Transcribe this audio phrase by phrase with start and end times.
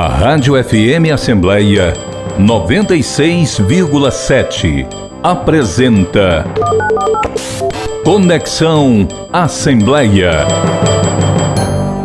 [0.00, 1.92] A Rádio FM Assembleia
[2.38, 4.86] 96,7
[5.24, 6.44] apresenta
[8.04, 10.46] Conexão Assembleia.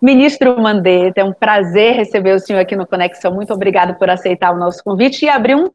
[0.00, 3.34] Ministro Mandetta, é um prazer receber o senhor aqui no Conexão.
[3.34, 5.68] Muito obrigado por aceitar o nosso convite e abrir um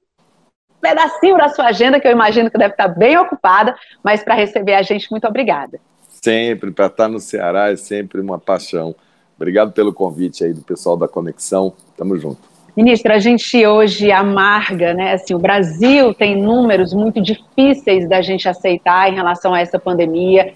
[0.82, 4.74] pedacinho da sua agenda, que eu imagino que deve estar bem ocupada, mas para receber
[4.74, 5.80] a gente, muito obrigada.
[6.10, 8.96] Sempre, para estar no Ceará é sempre uma paixão.
[9.36, 11.74] Obrigado pelo convite aí do pessoal da Conexão.
[11.96, 12.40] Tamo junto.
[12.76, 15.14] Ministro, a gente hoje amarga, né?
[15.14, 20.54] Assim, o Brasil tem números muito difíceis da gente aceitar em relação a essa pandemia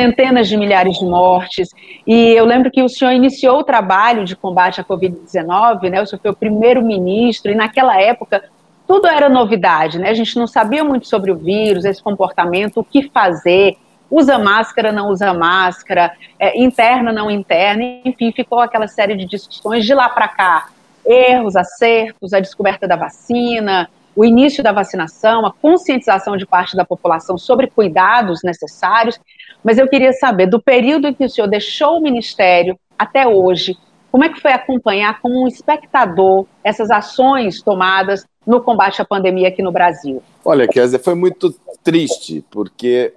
[0.00, 1.68] centenas de milhares de mortes.
[2.06, 6.00] E eu lembro que o senhor iniciou o trabalho de combate à Covid-19, né?
[6.00, 8.42] O senhor foi o primeiro-ministro, e naquela época
[8.86, 10.08] tudo era novidade, né?
[10.08, 13.76] A gente não sabia muito sobre o vírus, esse comportamento, o que fazer.
[14.10, 19.84] Usa máscara, não usa máscara, é, interna, não interna, enfim, ficou aquela série de discussões
[19.84, 20.68] de lá para cá.
[21.06, 26.84] Erros, acertos, a descoberta da vacina, o início da vacinação, a conscientização de parte da
[26.84, 29.18] população sobre cuidados necessários.
[29.62, 33.76] Mas eu queria saber, do período em que o senhor deixou o ministério até hoje,
[34.10, 39.48] como é que foi acompanhar como um espectador essas ações tomadas no combate à pandemia
[39.48, 40.22] aqui no Brasil?
[40.44, 41.54] Olha, Kézia, foi muito
[41.84, 43.12] triste, porque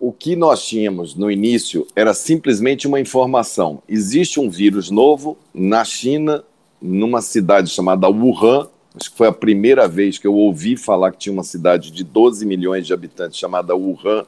[0.00, 3.82] o que nós tínhamos no início era simplesmente uma informação.
[3.88, 6.42] Existe um vírus novo na China,
[6.80, 8.68] numa cidade chamada Wuhan.
[8.96, 12.02] Acho que foi a primeira vez que eu ouvi falar que tinha uma cidade de
[12.02, 14.26] 12 milhões de habitantes chamada Wuhan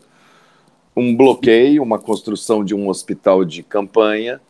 [0.96, 4.40] um bloqueio, uma construção de um hospital de campanha,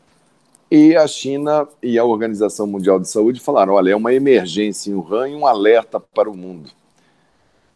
[0.70, 4.94] e a China e a Organização Mundial de Saúde falaram: olha, é uma emergência em
[4.94, 6.70] Wuhan e um alerta para o mundo.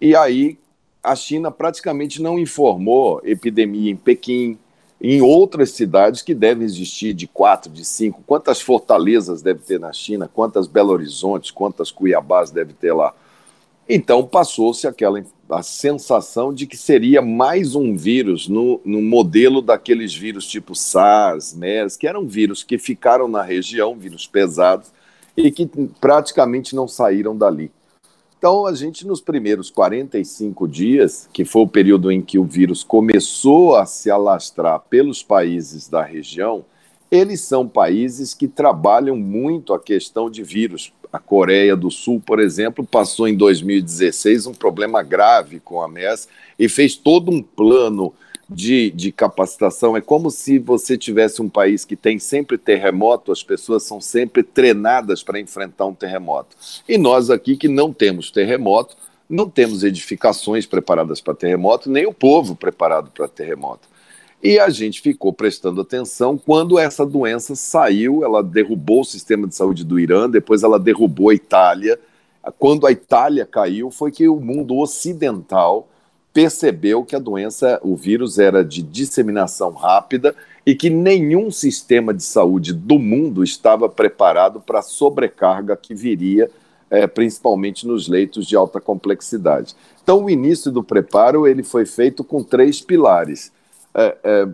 [0.00, 0.58] E aí
[1.02, 4.58] a China praticamente não informou epidemia em Pequim,
[5.00, 8.22] em outras cidades que devem existir de quatro, de cinco.
[8.26, 10.28] Quantas fortalezas deve ter na China?
[10.32, 11.50] Quantas Belo Horizontes?
[11.50, 13.14] Quantas Cuiabás deve ter lá?
[13.88, 20.14] Então passou-se aquela a sensação de que seria mais um vírus no, no modelo daqueles
[20.14, 24.92] vírus tipo SARS, MERS, que eram vírus que ficaram na região, vírus pesados,
[25.36, 25.66] e que
[26.00, 27.70] praticamente não saíram dali.
[28.38, 32.84] Então, a gente, nos primeiros 45 dias, que foi o período em que o vírus
[32.84, 36.64] começou a se alastrar pelos países da região,
[37.10, 40.92] eles são países que trabalham muito a questão de vírus.
[41.12, 46.28] A Coreia do Sul, por exemplo, passou em 2016 um problema grave com a MERS
[46.58, 48.12] e fez todo um plano
[48.48, 49.96] de, de capacitação.
[49.96, 54.42] É como se você tivesse um país que tem sempre terremoto, as pessoas são sempre
[54.42, 56.56] treinadas para enfrentar um terremoto.
[56.88, 58.96] E nós aqui que não temos terremoto,
[59.28, 63.88] não temos edificações preparadas para terremoto, nem o povo preparado para terremoto.
[64.42, 69.54] E a gente ficou prestando atenção quando essa doença saiu, ela derrubou o sistema de
[69.54, 71.98] saúde do Irã, depois ela derrubou a Itália.
[72.56, 75.88] Quando a Itália caiu, foi que o mundo ocidental
[76.32, 82.22] percebeu que a doença, o vírus era de disseminação rápida e que nenhum sistema de
[82.22, 86.48] saúde do mundo estava preparado para a sobrecarga que viria,
[86.88, 89.74] é, principalmente nos leitos de alta complexidade.
[90.00, 93.50] Então, o início do preparo ele foi feito com três pilares
[93.94, 94.48] é, é,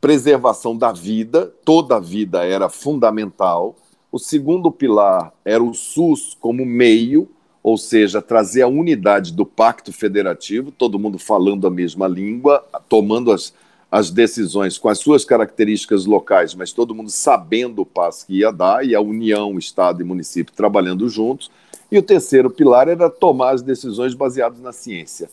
[0.00, 3.76] preservação da vida, toda a vida era fundamental.
[4.10, 7.28] O segundo pilar era o SUS como meio,
[7.62, 13.30] ou seja, trazer a unidade do pacto federativo, todo mundo falando a mesma língua, tomando
[13.30, 13.52] as,
[13.90, 18.50] as decisões com as suas características locais, mas todo mundo sabendo o passo que ia
[18.50, 21.50] dar, e a União, Estado e município trabalhando juntos.
[21.92, 25.28] E o terceiro pilar era tomar as decisões baseadas na ciência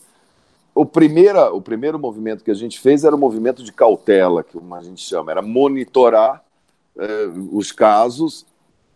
[0.80, 4.56] o, primeira, o primeiro movimento que a gente fez era o movimento de cautela, que
[4.56, 6.44] a gente chama, era monitorar
[6.96, 8.46] eh, os casos,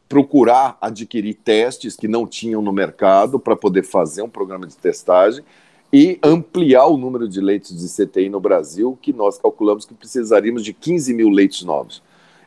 [0.08, 5.44] procurar adquirir testes que não tinham no mercado para poder fazer um programa de testagem
[5.92, 10.64] e ampliar o número de leitos de CTI no Brasil, que nós calculamos que precisaríamos
[10.64, 12.00] de 15 mil leitos novos.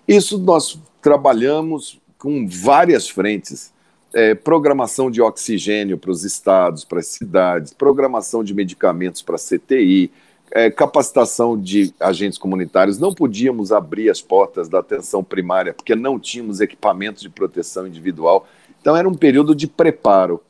[0.07, 3.73] Isso nós trabalhamos com várias frentes.
[4.15, 10.09] É, programação de oxigênio para os estados, para as cidades, programação de medicamentos para CTI,
[10.51, 12.97] é, capacitação de agentes comunitários.
[12.97, 18.47] Não podíamos abrir as portas da atenção primária porque não tínhamos equipamentos de proteção individual.
[18.79, 20.41] Então era um período de preparo.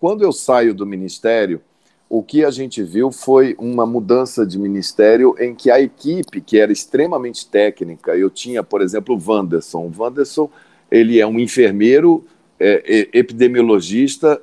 [0.00, 1.60] Quando eu saio do ministério,
[2.08, 6.58] o que a gente viu foi uma mudança de ministério em que a equipe, que
[6.58, 9.86] era extremamente técnica, eu tinha, por exemplo, o Wanderson.
[9.86, 10.50] O Wanderson,
[10.90, 12.24] ele é um enfermeiro,
[12.58, 14.40] é, epidemiologista,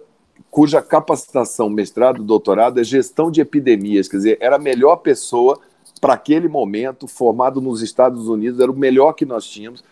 [0.49, 5.59] cuja capacitação, mestrado, doutorado é gestão de epidemias, quer dizer, era a melhor pessoa
[5.99, 9.83] para aquele momento, formado nos Estados Unidos, era o melhor que nós tínhamos.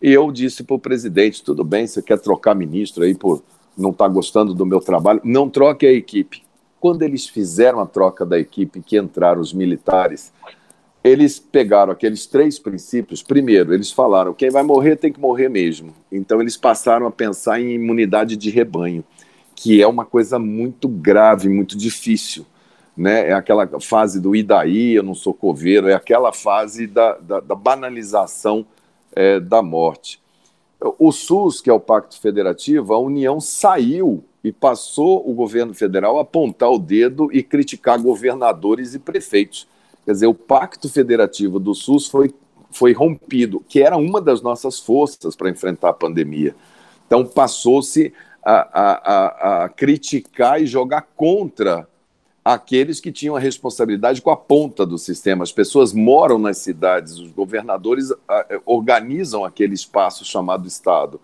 [0.00, 3.42] E eu disse para o presidente: tudo bem, você quer trocar ministro aí por
[3.76, 5.20] não estar tá gostando do meu trabalho?
[5.24, 6.42] Não troque a equipe
[6.80, 10.32] quando eles fizeram a troca da equipe, que entraram os militares,
[11.08, 13.22] eles pegaram aqueles três princípios.
[13.22, 15.94] Primeiro, eles falaram: quem vai morrer tem que morrer mesmo.
[16.10, 19.04] Então, eles passaram a pensar em imunidade de rebanho,
[19.54, 22.46] que é uma coisa muito grave, muito difícil.
[22.96, 23.28] Né?
[23.28, 27.40] É aquela fase do e daí, eu não sou coveiro, é aquela fase da, da,
[27.40, 28.66] da banalização
[29.14, 30.20] é, da morte.
[30.98, 36.18] O SUS, que é o Pacto Federativo, a União saiu e passou o governo federal
[36.18, 39.66] a apontar o dedo e criticar governadores e prefeitos.
[40.08, 42.34] Quer dizer, o Pacto Federativo do SUS foi,
[42.70, 46.56] foi rompido, que era uma das nossas forças para enfrentar a pandemia.
[47.06, 51.86] Então, passou-se a, a, a, a criticar e jogar contra
[52.42, 55.44] aqueles que tinham a responsabilidade com a ponta do sistema.
[55.44, 58.10] As pessoas moram nas cidades, os governadores
[58.64, 61.20] organizam aquele espaço chamado Estado,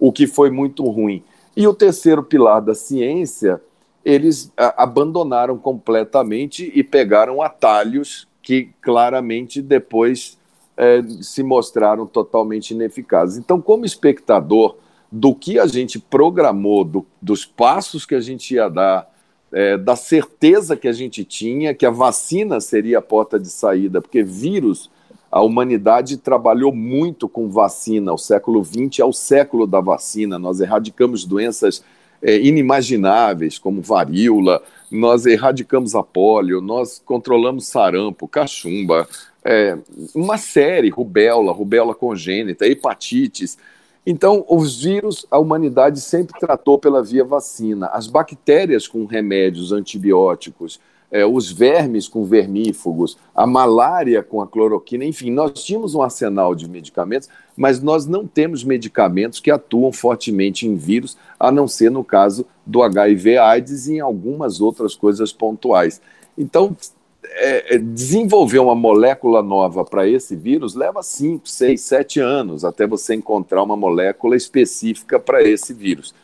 [0.00, 1.22] o que foi muito ruim.
[1.56, 3.62] E o terceiro pilar da ciência,
[4.06, 10.38] eles abandonaram completamente e pegaram atalhos que claramente depois
[10.76, 13.36] é, se mostraram totalmente ineficazes.
[13.36, 14.76] Então, como espectador
[15.10, 19.12] do que a gente programou, do, dos passos que a gente ia dar,
[19.50, 24.00] é, da certeza que a gente tinha que a vacina seria a porta de saída,
[24.00, 24.88] porque vírus
[25.32, 28.12] a humanidade trabalhou muito com vacina.
[28.12, 30.38] O século XX é o século da vacina.
[30.38, 31.82] Nós erradicamos doenças
[32.22, 39.08] é, inimagináveis, como varíola, nós erradicamos a polio, nós controlamos sarampo, cachumba,
[39.44, 39.78] é,
[40.14, 43.56] uma série, rubéola, rubéola congênita, hepatites.
[44.04, 47.86] Então, os vírus, a humanidade sempre tratou pela via vacina.
[47.88, 50.80] As bactérias com remédios antibióticos,
[51.16, 56.54] é, os vermes com vermífugos, a malária com a cloroquina, enfim, nós tínhamos um arsenal
[56.54, 61.90] de medicamentos, mas nós não temos medicamentos que atuam fortemente em vírus, a não ser
[61.90, 66.02] no caso do HIV/AIDS e em algumas outras coisas pontuais.
[66.36, 66.76] Então,
[67.24, 72.86] é, é desenvolver uma molécula nova para esse vírus leva 5, 6, 7 anos até
[72.86, 76.14] você encontrar uma molécula específica para esse vírus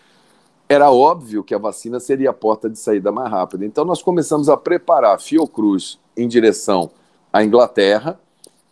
[0.72, 3.64] era óbvio que a vacina seria a porta de saída mais rápida.
[3.64, 6.90] Então, nós começamos a preparar a Fiocruz em direção
[7.32, 8.18] à Inglaterra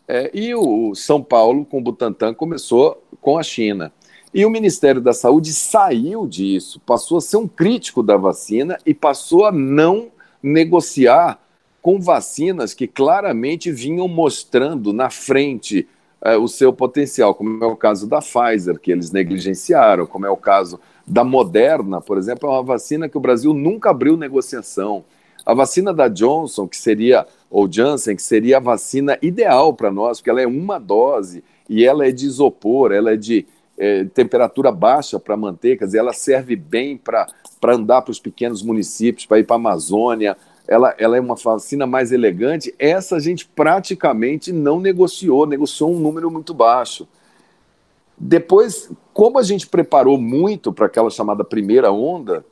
[0.09, 3.93] é, e o São Paulo, com o Butantan, começou com a China.
[4.33, 8.95] E o Ministério da Saúde saiu disso, passou a ser um crítico da vacina e
[8.95, 10.09] passou a não
[10.43, 11.39] negociar
[11.83, 15.87] com vacinas que claramente vinham mostrando na frente
[16.23, 20.31] é, o seu potencial, como é o caso da Pfizer, que eles negligenciaram, como é
[20.31, 20.79] o caso
[21.11, 25.05] da Moderna, por exemplo, é uma vacina que o Brasil nunca abriu negociação.
[25.45, 30.19] A vacina da Johnson, que seria, ou Janssen, que seria a vacina ideal para nós,
[30.19, 33.45] porque ela é uma dose e ela é de isopor, ela é de
[33.77, 37.27] é, temperatura baixa para manter, quer dizer, ela serve bem para
[37.65, 40.37] andar para os pequenos municípios, para ir para a Amazônia,
[40.69, 42.73] ela, ela é uma vacina mais elegante.
[42.79, 47.09] Essa a gente praticamente não negociou, negociou um número muito baixo.
[48.17, 48.89] Depois,
[49.21, 52.43] como a gente preparou muito para aquela chamada primeira onda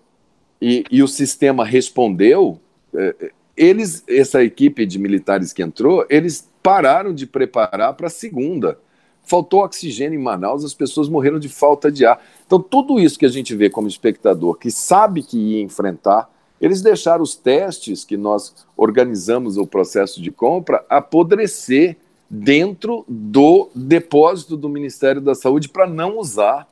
[0.60, 2.60] e, e o sistema respondeu,
[2.94, 8.78] é, eles, essa equipe de militares que entrou, eles pararam de preparar para a segunda.
[9.22, 12.22] Faltou oxigênio em Manaus, as pessoas morreram de falta de ar.
[12.46, 16.82] Então, tudo isso que a gente vê como espectador, que sabe que ia enfrentar, eles
[16.82, 21.96] deixaram os testes que nós organizamos o processo de compra apodrecer
[22.30, 26.68] dentro do depósito do Ministério da Saúde para não usar.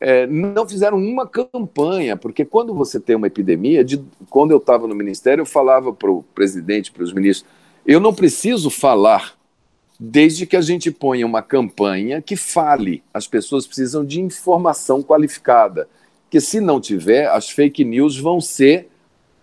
[0.00, 4.86] é, não fizeram uma campanha, porque quando você tem uma epidemia, de, quando eu estava
[4.86, 7.48] no ministério, eu falava para o presidente, para os ministros,
[7.86, 9.34] eu não preciso falar
[9.98, 13.02] desde que a gente ponha uma campanha que fale.
[13.14, 15.88] As pessoas precisam de informação qualificada,
[16.28, 18.88] que se não tiver, as fake news vão ser,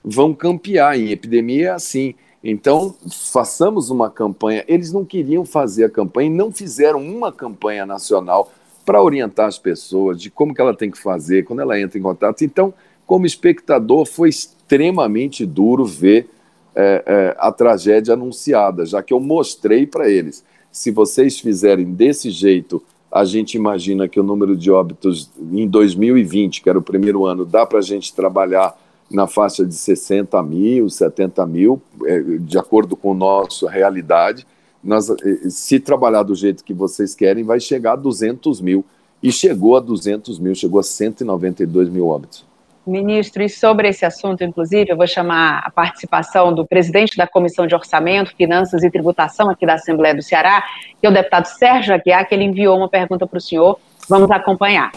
[0.03, 1.00] vão campear.
[1.00, 2.13] Em epidemia é assim.
[2.43, 4.65] Então, façamos uma campanha.
[4.67, 8.51] Eles não queriam fazer a campanha, não fizeram uma campanha nacional
[8.85, 12.01] para orientar as pessoas de como que ela tem que fazer quando ela entra em
[12.01, 12.43] contato.
[12.43, 12.73] Então,
[13.05, 16.29] como espectador, foi extremamente duro ver
[16.75, 20.43] é, é, a tragédia anunciada, já que eu mostrei para eles.
[20.71, 26.62] Se vocês fizerem desse jeito, a gente imagina que o número de óbitos em 2020,
[26.62, 28.75] que era o primeiro ano, dá para a gente trabalhar
[29.12, 34.45] na faixa de 60 mil, 70 mil, é, de acordo com a nossa realidade
[34.83, 38.83] nós, eh, se trabalhar do jeito que vocês querem, vai chegar a 200 mil.
[39.22, 42.45] E chegou a 200 mil, chegou a 192 mil óbitos.
[42.86, 47.65] Ministro, e sobre esse assunto, inclusive, eu vou chamar a participação do presidente da Comissão
[47.65, 50.62] de Orçamento, Finanças e Tributação aqui da Assembleia do Ceará,
[51.00, 53.79] que é o deputado Sérgio Aguiar, que ele enviou uma pergunta para o senhor.
[54.10, 54.91] Vamos acompanhar.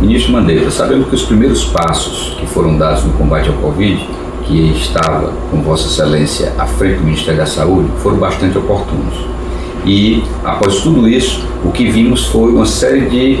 [0.00, 4.06] Ministro Mandeira, sabemos que os primeiros passos que foram dados no combate ao Covid
[4.44, 9.14] que estava com Vossa Excelência à frente do Ministério da Saúde foram bastante oportunos.
[9.84, 13.40] E, após tudo isso, o que vimos foi uma série de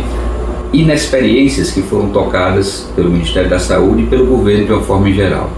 [0.72, 5.50] inexperiências que foram tocadas pelo Ministério da Saúde e pelo governo de uma forma geral.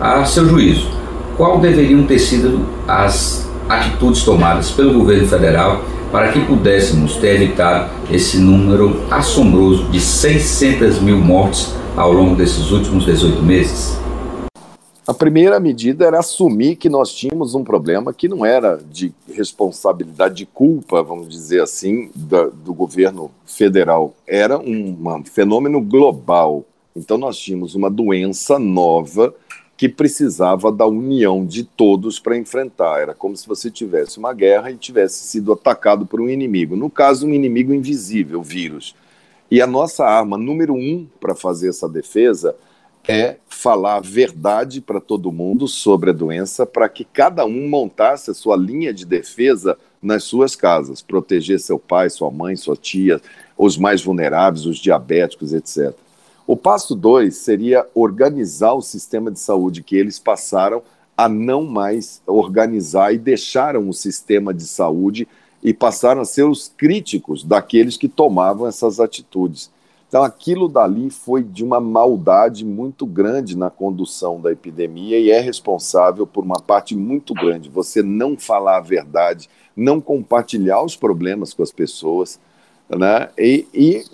[0.00, 0.88] A seu juízo,
[1.36, 7.90] qual deveriam ter sido as atitudes tomadas pelo governo federal para que pudéssemos ter evitado
[8.10, 13.98] esse número assombroso de 600 mil mortes ao longo desses últimos 18 meses?
[15.06, 20.34] A primeira medida era assumir que nós tínhamos um problema que não era de responsabilidade,
[20.34, 24.12] de culpa, vamos dizer assim, do governo federal.
[24.26, 26.62] Era um, um fenômeno global.
[26.94, 29.34] Então, nós tínhamos uma doença nova
[29.78, 33.00] que precisava da união de todos para enfrentar.
[33.00, 36.74] Era como se você tivesse uma guerra e tivesse sido atacado por um inimigo.
[36.74, 38.96] No caso, um inimigo invisível, vírus.
[39.48, 42.56] E a nossa arma número um para fazer essa defesa
[43.06, 48.32] é falar a verdade para todo mundo sobre a doença, para que cada um montasse
[48.32, 53.20] a sua linha de defesa nas suas casas, proteger seu pai, sua mãe, sua tia,
[53.56, 55.96] os mais vulneráveis, os diabéticos, etc.
[56.48, 60.82] O passo dois seria organizar o sistema de saúde, que eles passaram
[61.14, 65.28] a não mais organizar e deixaram o sistema de saúde
[65.62, 69.70] e passaram a ser os críticos daqueles que tomavam essas atitudes.
[70.08, 75.40] Então, aquilo dali foi de uma maldade muito grande na condução da epidemia e é
[75.40, 77.68] responsável por uma parte muito grande.
[77.68, 82.40] Você não falar a verdade, não compartilhar os problemas com as pessoas.
[82.88, 83.28] Né?
[83.38, 84.04] E, e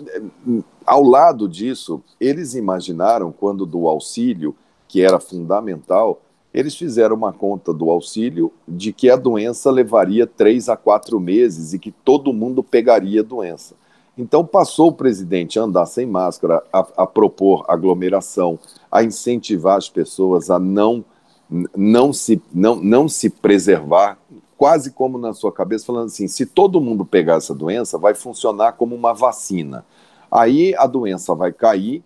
[0.85, 4.55] ao lado disso, eles imaginaram, quando do auxílio,
[4.87, 6.21] que era fundamental,
[6.53, 11.73] eles fizeram uma conta do auxílio de que a doença levaria três a quatro meses
[11.73, 13.75] e que todo mundo pegaria a doença.
[14.17, 18.57] Então passou o presidente a andar sem máscara, a, a propor aglomeração,
[18.89, 21.03] a incentivar as pessoas a não,
[21.75, 24.17] não, se, não, não se preservar,
[24.57, 28.73] quase como na sua cabeça, falando assim: se todo mundo pegar essa doença, vai funcionar
[28.73, 29.85] como uma vacina.
[30.31, 32.03] Aí a doença vai cair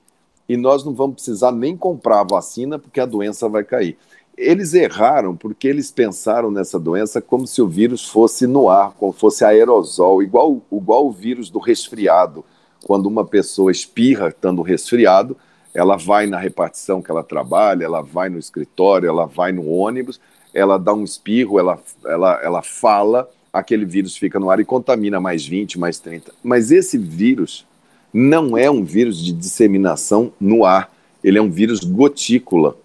[0.47, 3.97] e nós não vamos precisar nem comprar a vacina porque a doença vai cair.
[4.37, 9.11] Eles erraram porque eles pensaram nessa doença como se o vírus fosse no ar, como
[9.11, 12.43] fosse aerosol, igual, igual o vírus do resfriado.
[12.85, 15.35] Quando uma pessoa espirra estando resfriado,
[15.73, 20.19] ela vai na repartição que ela trabalha, ela vai no escritório, ela vai no ônibus,
[20.53, 25.19] ela dá um espirro, ela, ela, ela fala, aquele vírus fica no ar e contamina
[25.19, 26.31] mais 20, mais 30.
[26.43, 27.65] Mas esse vírus
[28.13, 30.91] não é um vírus de disseminação no ar,
[31.23, 32.75] ele é um vírus gotícula.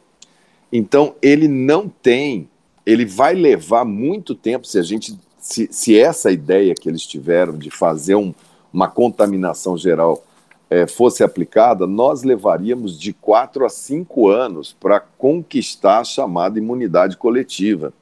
[0.73, 2.49] Então, ele não tem,
[2.85, 7.57] ele vai levar muito tempo se a gente, se, se essa ideia que eles tiveram
[7.57, 8.35] de fazer um,
[8.73, 10.25] uma contaminação geral
[10.69, 17.17] é, fosse aplicada, nós levaríamos de quatro a cinco anos para conquistar a chamada imunidade
[17.17, 17.93] coletiva.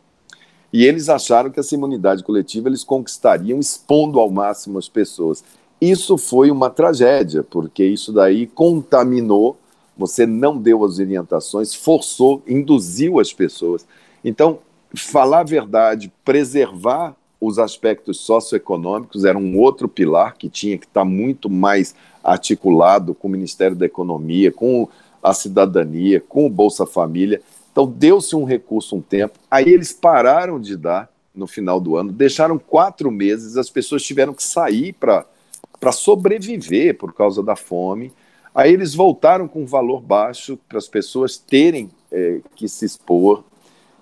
[0.72, 5.44] E eles acharam que essa imunidade coletiva eles conquistariam expondo ao máximo as pessoas.
[5.80, 9.58] Isso foi uma tragédia, porque isso daí contaminou
[9.96, 13.86] você não deu as orientações, forçou, induziu as pessoas.
[14.24, 14.58] Então,
[14.94, 21.04] falar a verdade, preservar os aspectos socioeconômicos era um outro pilar que tinha que estar
[21.04, 24.88] muito mais articulado com o Ministério da Economia, com
[25.22, 27.40] a cidadania, com o Bolsa Família.
[27.70, 32.12] Então, deu-se um recurso um tempo, aí eles pararam de dar no final do ano,
[32.12, 38.12] deixaram quatro meses, as pessoas tiveram que sair para sobreviver por causa da fome
[38.54, 43.44] Aí eles voltaram com um valor baixo para as pessoas terem é, que se expor.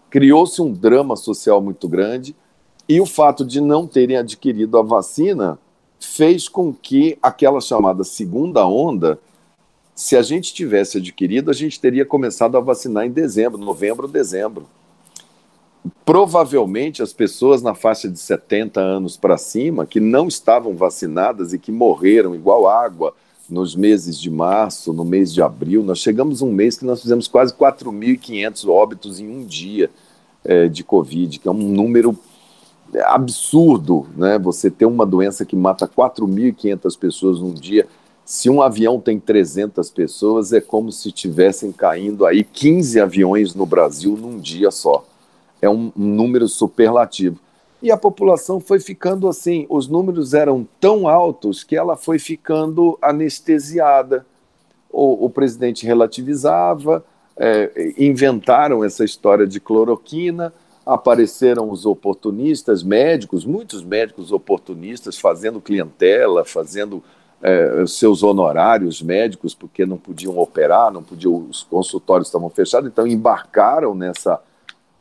[0.09, 2.35] Criou-se um drama social muito grande
[2.89, 5.57] e o fato de não terem adquirido a vacina
[6.00, 9.19] fez com que aquela chamada segunda onda,
[9.95, 14.66] se a gente tivesse adquirido, a gente teria começado a vacinar em dezembro, novembro, dezembro.
[16.04, 21.59] Provavelmente as pessoas na faixa de 70 anos para cima, que não estavam vacinadas e
[21.59, 23.14] que morreram igual água
[23.49, 27.26] nos meses de março, no mês de abril, nós chegamos um mês que nós fizemos
[27.26, 29.90] quase 4.500 óbitos em um dia
[30.45, 32.16] é, de Covid, que é um número
[33.04, 34.38] absurdo, né?
[34.38, 37.87] Você ter uma doença que mata 4.500 pessoas num dia.
[38.25, 43.66] Se um avião tem 300 pessoas, é como se tivessem caindo aí 15 aviões no
[43.66, 45.04] Brasil num dia só.
[45.61, 47.38] É um, um número superlativo.
[47.82, 52.99] E a população foi ficando assim, os números eram tão altos que ela foi ficando
[53.00, 54.26] anestesiada.
[54.90, 57.04] O, o presidente relativizava,
[57.37, 60.52] é, inventaram essa história de cloroquina,
[60.84, 67.02] apareceram os oportunistas, médicos, muitos médicos oportunistas fazendo clientela, fazendo
[67.42, 73.06] é, seus honorários médicos, porque não podiam operar, não podiam, os consultórios estavam fechados, então
[73.06, 74.40] embarcaram nessa,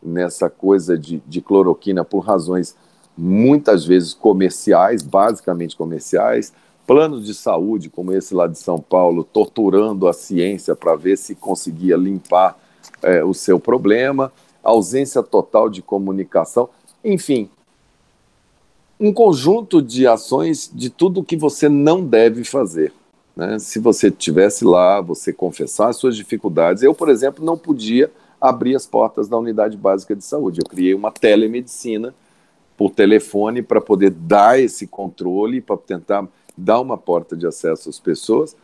[0.02, 2.76] nessa coisa de, de cloroquina por razões
[3.18, 6.54] muitas vezes comerciais, basicamente comerciais,
[6.88, 11.36] planos de saúde, como esse lá de São Paulo, torturando a ciência para ver se
[11.36, 12.58] conseguia limpar
[13.02, 14.32] é, o seu problema
[14.64, 16.70] ausência total de comunicação,
[17.04, 17.50] enfim,
[19.00, 22.92] um conjunto de ações de tudo que você não deve fazer.
[23.36, 23.58] Né?
[23.58, 26.84] Se você estivesse lá, você confessar suas dificuldades.
[26.84, 28.12] Eu, por exemplo, não podia
[28.42, 30.60] abrir as portas da unidade básica de saúde.
[30.62, 32.14] Eu criei uma telemedicina
[32.78, 38.00] por telefone para poder dar esse controle, para tentar dar uma porta de acesso às
[38.00, 38.56] pessoas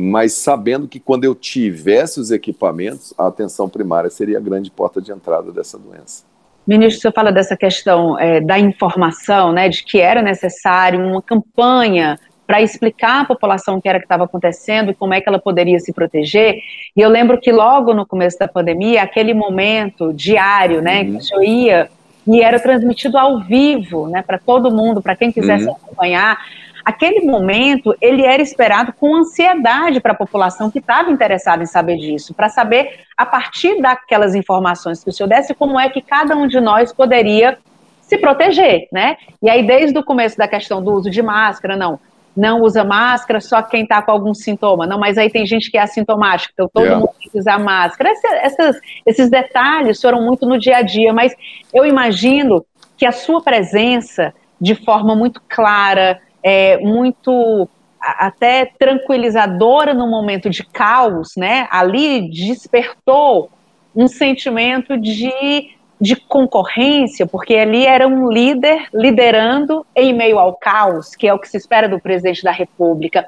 [0.00, 5.00] mas sabendo que quando eu tivesse os equipamentos, a atenção primária seria a grande porta
[5.00, 6.24] de entrada dessa doença.
[6.66, 12.18] Ministro, senhor fala dessa questão é, da informação, né, de que era necessário uma campanha
[12.46, 15.38] para explicar à população o que era que estava acontecendo e como é que ela
[15.38, 16.56] poderia se proteger.
[16.96, 21.12] E eu lembro que logo no começo da pandemia, aquele momento diário, né, uhum.
[21.12, 21.90] que o senhor ia
[22.26, 25.72] e era transmitido ao vivo, né, para todo mundo, para quem quisesse uhum.
[25.72, 26.38] acompanhar
[26.84, 31.96] aquele momento ele era esperado com ansiedade para a população que estava interessada em saber
[31.96, 36.36] disso, para saber a partir daquelas informações que o senhor desse como é que cada
[36.36, 37.58] um de nós poderia
[38.00, 39.16] se proteger, né?
[39.40, 42.00] E aí desde o começo da questão do uso de máscara, não,
[42.36, 45.78] não usa máscara só quem está com algum sintoma, não, mas aí tem gente que
[45.78, 47.00] é assintomática, então todo yeah.
[47.00, 48.10] mundo tem que usar máscara.
[48.42, 51.34] essas, esses detalhes foram muito no dia a dia, mas
[51.72, 52.64] eu imagino
[52.96, 57.68] que a sua presença de forma muito clara, é, muito
[58.00, 61.68] até tranquilizadora no momento de caos, né?
[61.70, 63.50] Ali despertou
[63.94, 71.14] um sentimento de, de concorrência, porque ali era um líder liderando em meio ao caos,
[71.14, 73.26] que é o que se espera do presidente da República.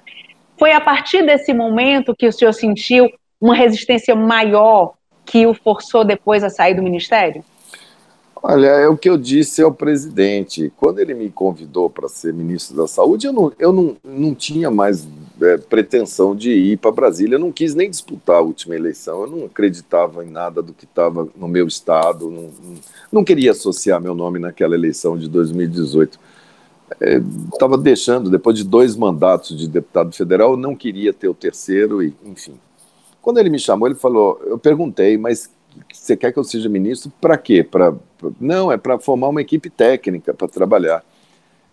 [0.56, 4.94] Foi a partir desse momento que o senhor sentiu uma resistência maior
[5.24, 7.44] que o forçou depois a sair do ministério?
[8.44, 10.72] Olha, é o que eu disse ao presidente.
[10.76, 14.68] Quando ele me convidou para ser ministro da Saúde, eu não, eu não, não tinha
[14.68, 15.06] mais
[15.40, 17.36] é, pretensão de ir para Brasília.
[17.36, 19.22] Eu não quis nem disputar a última eleição.
[19.22, 22.28] Eu não acreditava em nada do que estava no meu estado.
[22.28, 22.50] Não,
[23.12, 26.18] não, queria associar meu nome naquela eleição de 2018.
[27.52, 31.34] Estava é, deixando, depois de dois mandatos de deputado federal, eu não queria ter o
[31.34, 32.54] terceiro, e enfim.
[33.22, 35.48] Quando ele me chamou, ele falou: eu perguntei, mas
[35.92, 37.62] você quer que eu seja ministro para quê?
[37.62, 41.04] Pra, pra, não, é para formar uma equipe técnica para trabalhar.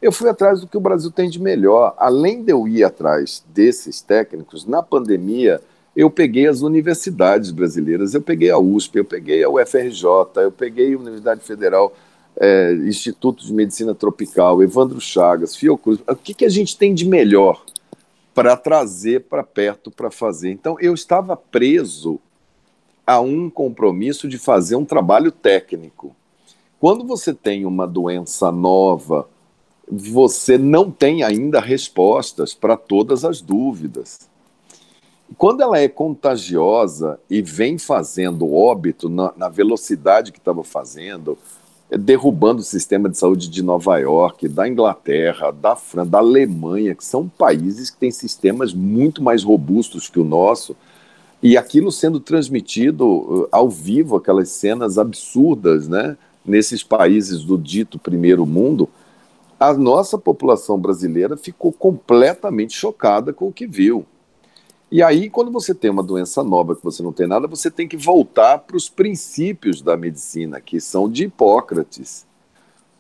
[0.02, 1.94] Eu fui atrás do que o Brasil tem de melhor.
[1.98, 5.60] Além de eu ir atrás desses técnicos, na pandemia,
[5.96, 10.06] eu peguei as universidades brasileiras, eu peguei a USP, eu peguei a UFRJ,
[10.38, 11.94] eu peguei a Universidade Federal,
[12.40, 16.00] é, Instituto de Medicina Tropical, Evandro Chagas, Fiocruz.
[16.08, 17.62] O que, que a gente tem de melhor
[18.34, 20.50] para trazer para perto para fazer?
[20.50, 22.22] Então, eu estava preso
[23.10, 26.16] a um compromisso de fazer um trabalho técnico.
[26.80, 29.28] Quando você tem uma doença nova,
[29.92, 34.30] você não tem ainda respostas para todas as dúvidas.
[35.40, 41.36] Quando ela é contagiosa e vem fazendo óbito na, na velocidade que estava fazendo,
[41.90, 47.04] derrubando o sistema de saúde de Nova York, da Inglaterra, da França, da Alemanha, que
[47.04, 50.76] são países que têm sistemas muito mais robustos que o nosso,
[51.42, 56.18] e aquilo sendo transmitido uh, ao vivo, aquelas cenas absurdas, né?
[56.46, 58.90] Nesses países do dito primeiro mundo,
[59.60, 64.06] a nossa população brasileira ficou completamente chocada com o que viu.
[64.92, 67.88] E aí, quando você tem uma doença nova que você não tem nada, você tem
[67.88, 72.26] que voltar para os princípios da medicina, que são de Hipócrates.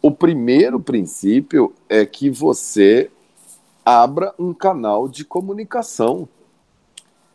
[0.01, 3.09] O primeiro princípio é que você
[3.83, 6.29] abra um canal de comunicação.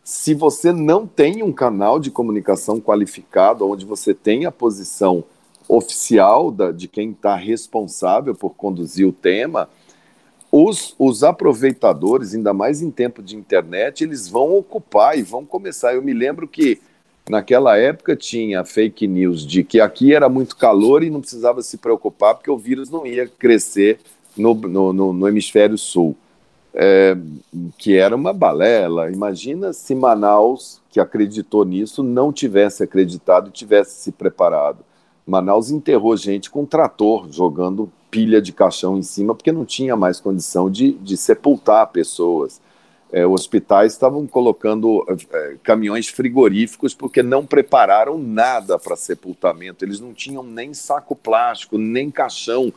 [0.04, 5.24] Se você não tem um canal de comunicação qualificado, onde você tem a posição
[5.66, 9.66] oficial da, de quem está responsável por conduzir o tema,
[10.52, 15.94] os, os aproveitadores, ainda mais em tempo de internet, eles vão ocupar e vão começar.
[15.94, 16.82] Eu me lembro que
[17.26, 21.78] naquela época tinha fake news de que aqui era muito calor e não precisava se
[21.78, 23.98] preocupar porque o vírus não ia crescer
[24.36, 26.14] no, no, no, no hemisfério sul.
[26.76, 27.16] É,
[27.78, 29.10] que era uma balela.
[29.10, 34.84] Imagina se Manaus, que acreditou nisso, não tivesse acreditado e tivesse se preparado.
[35.26, 40.20] Manaus enterrou gente com trator jogando pilha de caixão em cima, porque não tinha mais
[40.20, 42.60] condição de, de sepultar pessoas.
[43.10, 49.84] É, hospitais estavam colocando é, caminhões frigoríficos porque não prepararam nada para sepultamento.
[49.84, 52.72] Eles não tinham nem saco plástico, nem caixão,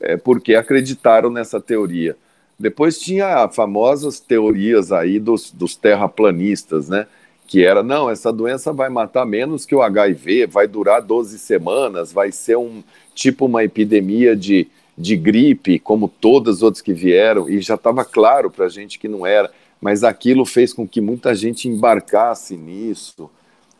[0.00, 2.16] é, porque acreditaram nessa teoria.
[2.58, 7.06] Depois tinha famosas teorias aí dos, dos terraplanistas, né?
[7.46, 12.12] Que era, não, essa doença vai matar menos que o HIV, vai durar 12 semanas,
[12.12, 12.82] vai ser um
[13.14, 14.66] tipo uma epidemia de,
[14.96, 18.98] de gripe, como todas as outras que vieram, e já estava claro para a gente
[18.98, 23.30] que não era, mas aquilo fez com que muita gente embarcasse nisso.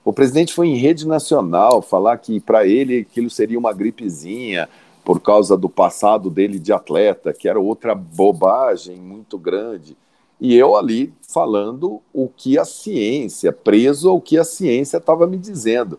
[0.05, 4.69] O presidente foi em rede nacional falar que para ele aquilo seria uma gripezinha,
[5.09, 9.97] por causa do passado dele de atleta, que era outra bobagem muito grande.
[10.39, 15.39] E eu ali falando o que a ciência, preso ao que a ciência estava me
[15.39, 15.99] dizendo.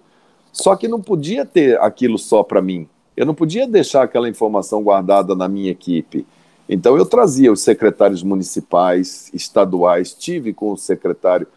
[0.53, 2.87] Só que não podia ter aquilo só para mim.
[3.17, 6.23] Eu não podia deixar aquela informação guardada na minha equipe.
[6.69, 11.47] Então eu trazia os secretários municipais, estaduais, tive com o secretário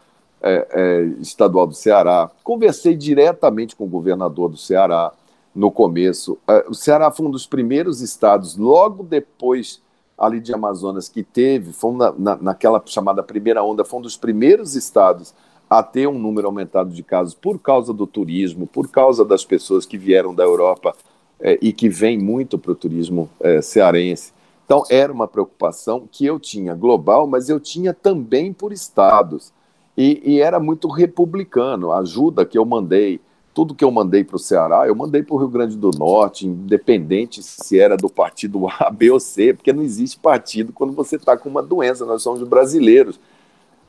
[0.41, 5.13] é, é, estadual do Ceará, conversei diretamente com o governador do Ceará
[5.55, 6.37] no começo.
[6.47, 9.81] É, o Ceará foi um dos primeiros estados, logo depois
[10.17, 14.15] ali de Amazonas, que teve, foi na, na, naquela chamada primeira onda, foi um dos
[14.15, 15.33] primeiros estados
[15.69, 19.85] a ter um número aumentado de casos por causa do turismo, por causa das pessoas
[19.85, 20.95] que vieram da Europa
[21.39, 24.31] é, e que vem muito para o turismo é, cearense.
[24.65, 29.51] Então, era uma preocupação que eu tinha global, mas eu tinha também por estados.
[29.97, 31.91] E, e era muito republicano.
[31.91, 33.19] A ajuda que eu mandei,
[33.53, 36.47] tudo que eu mandei para o Ceará, eu mandei para o Rio Grande do Norte,
[36.47, 41.15] independente se era do partido A, B ou C, porque não existe partido quando você
[41.15, 42.05] está com uma doença.
[42.05, 43.19] Nós somos brasileiros.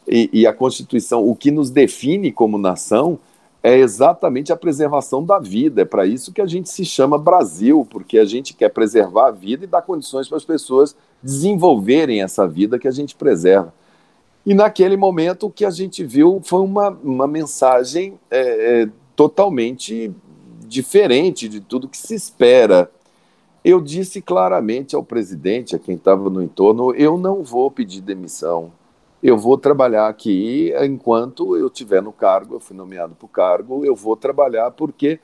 [0.07, 3.18] E, e a Constituição, o que nos define como nação,
[3.62, 5.81] é exatamente a preservação da vida.
[5.81, 9.31] É para isso que a gente se chama Brasil, porque a gente quer preservar a
[9.31, 13.72] vida e dar condições para as pessoas desenvolverem essa vida que a gente preserva.
[14.44, 20.12] E naquele momento o que a gente viu foi uma, uma mensagem é, é, totalmente
[20.66, 22.90] diferente de tudo que se espera.
[23.64, 28.72] Eu disse claramente ao presidente, a quem estava no entorno, eu não vou pedir demissão
[29.24, 33.83] eu vou trabalhar aqui enquanto eu estiver no cargo, eu fui nomeado para o cargo,
[33.83, 35.18] eu vou trabalhar porque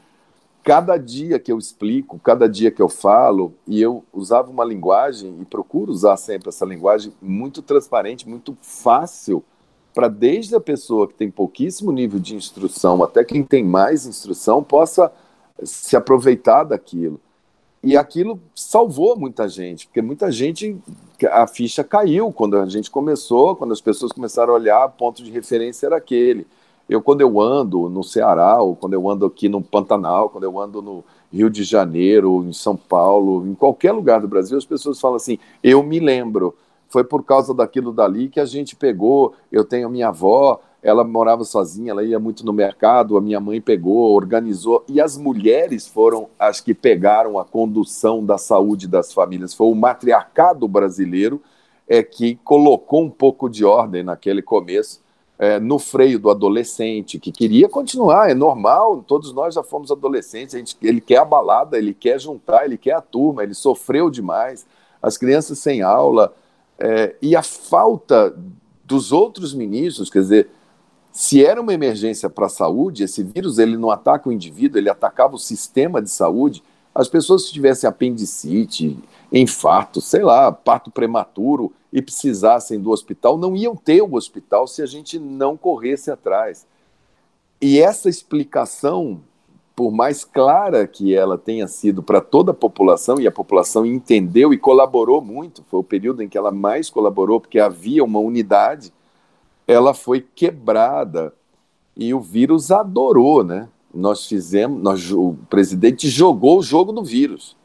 [0.62, 5.36] cada dia que eu explico, cada dia que eu falo, e eu usava uma linguagem,
[5.42, 9.44] e procuro usar sempre essa linguagem muito transparente, muito fácil,
[9.94, 14.62] para desde a pessoa que tem pouquíssimo nível de instrução até quem tem mais instrução
[14.62, 15.12] possa
[15.62, 17.20] se aproveitar daquilo.
[17.82, 20.76] E aquilo salvou muita gente, porque muita gente,
[21.30, 25.30] a ficha caiu quando a gente começou, quando as pessoas começaram a olhar, ponto de
[25.30, 26.46] referência era aquele.
[26.86, 30.58] Eu, quando eu ando no Ceará, ou quando eu ando aqui no Pantanal, quando eu
[30.58, 35.00] ando no Rio de Janeiro, em São Paulo, em qualquer lugar do Brasil, as pessoas
[35.00, 36.54] falam assim: eu me lembro,
[36.90, 41.44] foi por causa daquilo dali que a gente pegou, eu tenho minha avó, ela morava
[41.44, 46.28] sozinha, ela ia muito no mercado, a minha mãe pegou, organizou, e as mulheres foram
[46.38, 49.54] as que pegaram a condução da saúde das famílias.
[49.54, 51.40] Foi o matriarcado brasileiro
[51.86, 55.00] é, que colocou um pouco de ordem naquele começo,
[55.38, 60.54] é, no freio do adolescente, que queria continuar, é normal, todos nós já fomos adolescentes,
[60.54, 64.66] gente, ele quer a balada, ele quer juntar, ele quer a turma, ele sofreu demais,
[65.00, 66.34] as crianças sem aula,
[66.80, 68.34] é, e a falta
[68.84, 70.50] dos outros ministros, quer dizer,
[71.12, 74.88] se era uma emergência para a saúde, esse vírus ele não ataca o indivíduo, ele
[74.88, 76.62] atacava o sistema de saúde.
[76.94, 78.98] As pessoas que tivessem apendicite,
[79.32, 84.82] infarto, sei lá, parto prematuro e precisassem do hospital, não iam ter o hospital se
[84.82, 86.66] a gente não corresse atrás.
[87.60, 89.20] E essa explicação,
[89.80, 94.52] por mais clara que ela tenha sido para toda a população, e a população entendeu
[94.52, 98.92] e colaborou muito, foi o período em que ela mais colaborou, porque havia uma unidade
[99.66, 101.32] ela foi quebrada
[101.96, 103.70] e o vírus adorou, né?
[103.94, 107.56] Nós fizemos, nós, o presidente jogou o jogo do vírus.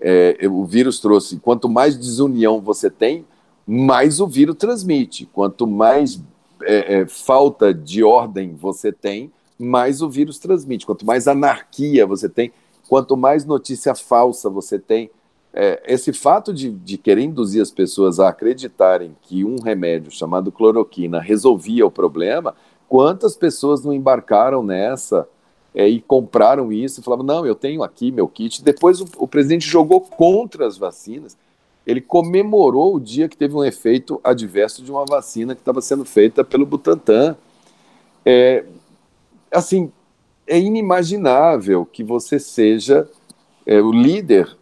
[0.00, 3.24] É, o vírus trouxe, quanto mais desunião você tem,
[3.64, 5.24] mais o vírus transmite.
[5.26, 6.20] Quanto mais
[6.64, 10.86] é, é, falta de ordem você tem, mais o vírus transmite.
[10.86, 12.52] Quanto mais anarquia você tem,
[12.88, 15.10] quanto mais notícia falsa você tem.
[15.52, 20.50] É, esse fato de, de querer induzir as pessoas a acreditarem que um remédio chamado
[20.50, 22.54] cloroquina resolvia o problema,
[22.88, 25.28] quantas pessoas não embarcaram nessa
[25.72, 28.64] é, e compraram isso e falavam: não, eu tenho aqui meu kit.
[28.64, 31.36] Depois o, o presidente jogou contra as vacinas
[31.86, 36.04] ele comemorou o dia que teve um efeito adverso de uma vacina que estava sendo
[36.04, 37.36] feita pelo Butantan.
[38.24, 38.64] É,
[39.54, 39.90] assim,
[40.46, 43.08] é inimaginável que você seja
[43.66, 44.56] é, o líder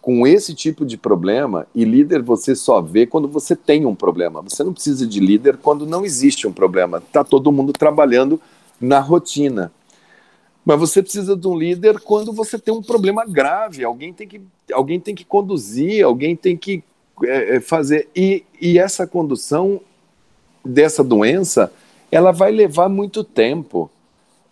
[0.00, 4.40] com esse tipo de problema, e líder você só vê quando você tem um problema.
[4.40, 6.98] Você não precisa de líder quando não existe um problema.
[6.98, 8.40] Está todo mundo trabalhando
[8.80, 9.72] na rotina.
[10.64, 13.84] Mas você precisa de um líder quando você tem um problema grave.
[13.84, 14.40] Alguém tem que,
[14.72, 16.82] alguém tem que conduzir, alguém tem que
[17.24, 18.08] é, é, fazer.
[18.14, 19.80] E, e essa condução
[20.64, 21.72] dessa doença,
[22.10, 23.90] ela vai levar muito tempo.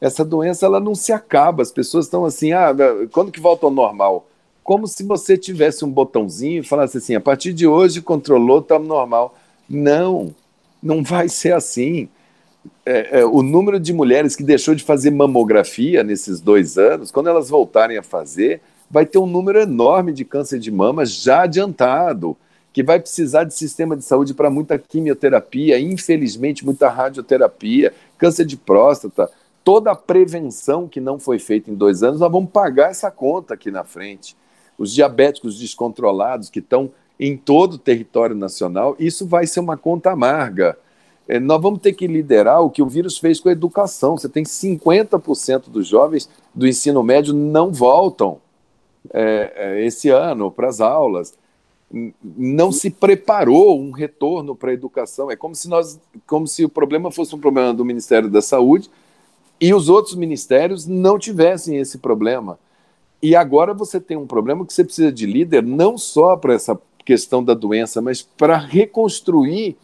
[0.00, 1.62] Essa doença ela não se acaba.
[1.62, 2.74] As pessoas estão assim, ah,
[3.12, 4.28] quando que volta ao normal?
[4.62, 8.78] Como se você tivesse um botãozinho e falasse assim, a partir de hoje controlou, está
[8.78, 9.36] normal.
[9.68, 10.34] Não,
[10.82, 12.08] não vai ser assim
[12.84, 17.28] é, é, o número de mulheres que deixou de fazer mamografia nesses dois anos, quando
[17.28, 22.36] elas voltarem a fazer, vai ter um número enorme de câncer de mama já adiantado,
[22.72, 28.56] que vai precisar de sistema de saúde para muita quimioterapia, infelizmente, muita radioterapia, câncer de
[28.56, 29.30] próstata.
[29.66, 33.54] Toda a prevenção que não foi feita em dois anos, nós vamos pagar essa conta
[33.54, 34.36] aqui na frente.
[34.78, 40.12] Os diabéticos descontrolados que estão em todo o território nacional, isso vai ser uma conta
[40.12, 40.78] amarga
[41.28, 44.16] é, nós vamos ter que liderar o que o vírus fez com a educação.
[44.16, 48.38] Você tem 50% dos jovens do ensino médio não voltam
[49.12, 51.34] é, é, esse ano para as aulas.
[52.22, 55.30] Não se preparou um retorno para a educação.
[55.30, 58.88] É como se nós, como se o problema fosse um problema do Ministério da Saúde
[59.60, 62.58] e os outros ministérios não tivessem esse problema.
[63.22, 66.78] E agora você tem um problema que você precisa de líder não só para essa
[67.04, 69.76] questão da doença, mas para reconstruir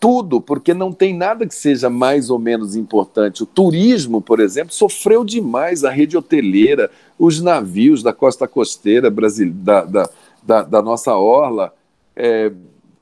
[0.00, 3.42] tudo, porque não tem nada que seja mais ou menos importante.
[3.42, 9.52] O turismo, por exemplo, sofreu demais, a rede hoteleira, os navios da costa costeira Brasil,
[9.52, 10.10] da, da,
[10.42, 11.74] da, da nossa orla,
[12.16, 12.50] é,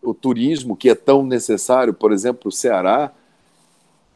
[0.02, 3.12] o turismo que é tão necessário, por exemplo, o Ceará.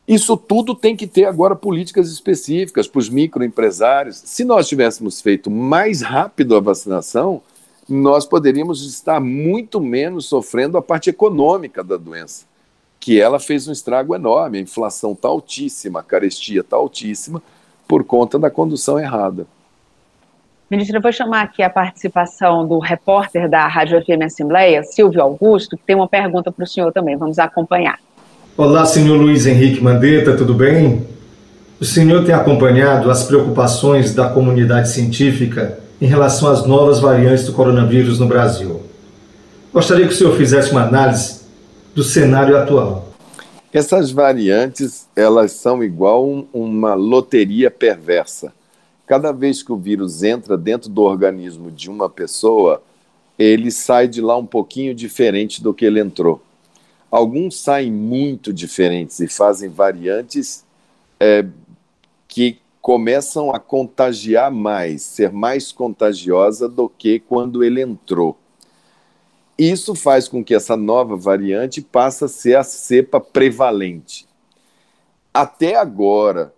[0.06, 4.16] Isso tudo tem que ter agora políticas específicas para os microempresários.
[4.16, 7.40] Se nós tivéssemos feito mais rápido a vacinação,
[7.88, 12.52] nós poderíamos estar muito menos sofrendo a parte econômica da doença
[13.02, 14.58] que ela fez um estrago enorme.
[14.58, 17.42] A inflação está altíssima, a carestia está altíssima
[17.88, 19.44] por conta da condução errada.
[20.70, 25.76] Ministra, eu vou chamar aqui a participação do repórter da Rádio FM Assembleia, Silvio Augusto,
[25.76, 27.16] que tem uma pergunta para o senhor também.
[27.16, 27.98] Vamos acompanhar.
[28.54, 31.06] Olá, senhor Luiz Henrique Mandetta, tudo bem?
[31.80, 37.54] O senhor tem acompanhado as preocupações da comunidade científica em relação às novas variantes do
[37.54, 38.82] coronavírus no Brasil.
[39.72, 41.40] Gostaria que o senhor fizesse uma análise
[41.94, 43.08] do cenário atual?
[43.72, 48.52] Essas variantes, elas são igual um, uma loteria perversa.
[49.06, 52.82] Cada vez que o vírus entra dentro do organismo de uma pessoa,
[53.38, 56.42] ele sai de lá um pouquinho diferente do que ele entrou.
[57.12, 60.64] Alguns saem muito diferentes e fazem variantes
[61.20, 61.44] é,
[62.27, 68.38] que começam a contagiar mais, ser mais contagiosa do que quando ele entrou.
[69.59, 74.27] Isso faz com que essa nova variante passe a ser a cepa prevalente.
[75.35, 76.55] Até agora,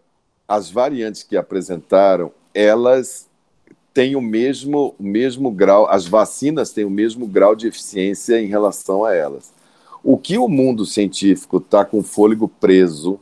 [0.47, 3.29] as variantes que apresentaram, elas
[3.93, 8.47] têm o mesmo, o mesmo grau, as vacinas têm o mesmo grau de eficiência em
[8.47, 9.53] relação a elas.
[10.05, 13.19] O que o mundo científico está com fôlego preso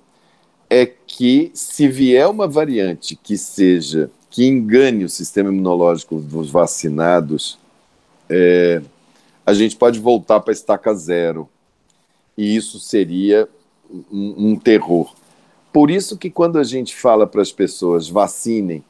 [0.69, 7.57] é que se vier uma variante que seja que engane o sistema imunológico dos vacinados,
[8.29, 8.83] é,
[9.47, 11.49] a gente pode voltar para a estaca zero.
[12.37, 13.49] E isso seria
[14.11, 15.15] um, um terror.
[15.73, 18.83] Por isso que quando a gente fala para as pessoas vacinem,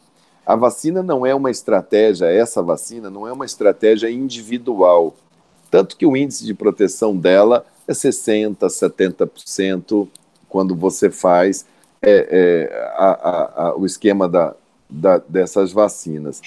[0.46, 5.14] a vacina não é uma estratégia, essa vacina não é uma estratégia individual.
[5.70, 10.08] Tanto que o índice de proteção dela é 60%, 70%
[10.48, 11.64] quando você faz
[12.02, 14.54] é, é, a, a, a, o esquema da,
[14.88, 16.42] da, dessas vacinas.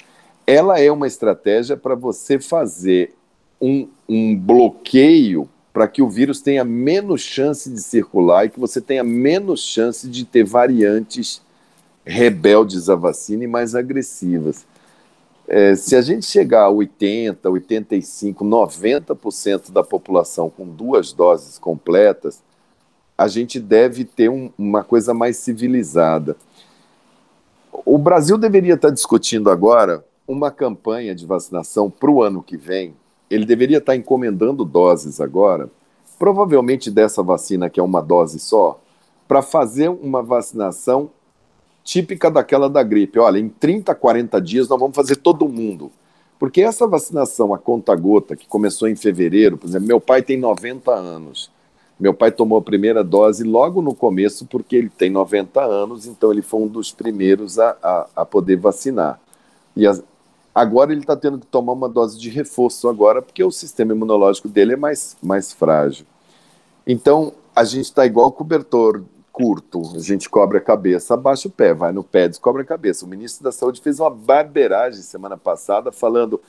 [0.46, 3.14] Ela é uma estratégia para você fazer
[3.60, 8.80] um, um bloqueio para que o vírus tenha menos chance de circular e que você
[8.80, 11.42] tenha menos chance de ter variantes
[12.04, 14.64] rebeldes à vacina e mais agressivas.
[15.48, 22.42] É, se a gente chegar a 80, 85, 90% da população com duas doses completas,
[23.16, 26.36] a gente deve ter um, uma coisa mais civilizada.
[27.84, 32.94] O Brasil deveria estar discutindo agora uma campanha de vacinação para o ano que vem.
[33.30, 35.70] Ele deveria estar encomendando doses agora,
[36.18, 38.80] provavelmente dessa vacina, que é uma dose só,
[39.28, 41.10] para fazer uma vacinação
[41.86, 43.18] típica daquela da gripe.
[43.20, 45.90] Olha, em 30, 40 dias nós vamos fazer todo mundo.
[46.36, 50.92] Porque essa vacinação a conta-gota, que começou em fevereiro, por exemplo, meu pai tem 90
[50.92, 51.50] anos.
[51.98, 56.30] Meu pai tomou a primeira dose logo no começo, porque ele tem 90 anos, então
[56.30, 59.18] ele foi um dos primeiros a, a, a poder vacinar.
[59.74, 59.96] E a,
[60.54, 64.48] agora ele está tendo que tomar uma dose de reforço agora, porque o sistema imunológico
[64.48, 66.04] dele é mais, mais frágil.
[66.86, 69.02] Então, a gente está igual cobertor
[69.36, 73.04] curto, a gente cobre a cabeça, abaixa o pé, vai no pé, descobre a cabeça.
[73.04, 76.40] O ministro da Saúde fez uma barbeiragem semana passada falando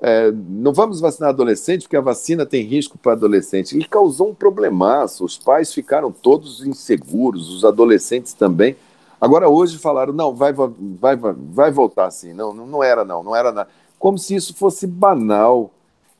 [0.00, 3.76] é, não vamos vacinar adolescente porque a vacina tem risco para adolescente.
[3.76, 8.74] Ele causou um problemaço, os pais ficaram todos inseguros, os adolescentes também.
[9.20, 12.32] Agora hoje falaram, não, vai, vai, vai, vai voltar assim.
[12.32, 13.70] Não, não era não, não era nada.
[14.00, 15.70] Como se isso fosse banal.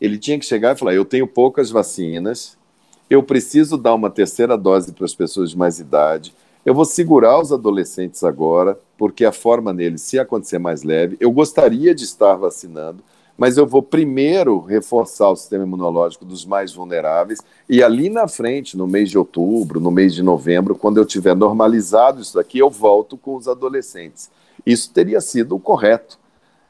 [0.00, 2.56] Ele tinha que chegar e falar, eu tenho poucas vacinas,
[3.12, 6.34] eu preciso dar uma terceira dose para as pessoas de mais idade.
[6.64, 11.30] Eu vou segurar os adolescentes agora, porque a forma neles, se acontecer mais leve, eu
[11.30, 13.04] gostaria de estar vacinando,
[13.36, 18.78] mas eu vou primeiro reforçar o sistema imunológico dos mais vulneráveis e ali na frente,
[18.78, 22.70] no mês de outubro, no mês de novembro, quando eu tiver normalizado isso daqui, eu
[22.70, 24.30] volto com os adolescentes.
[24.64, 26.18] Isso teria sido o correto,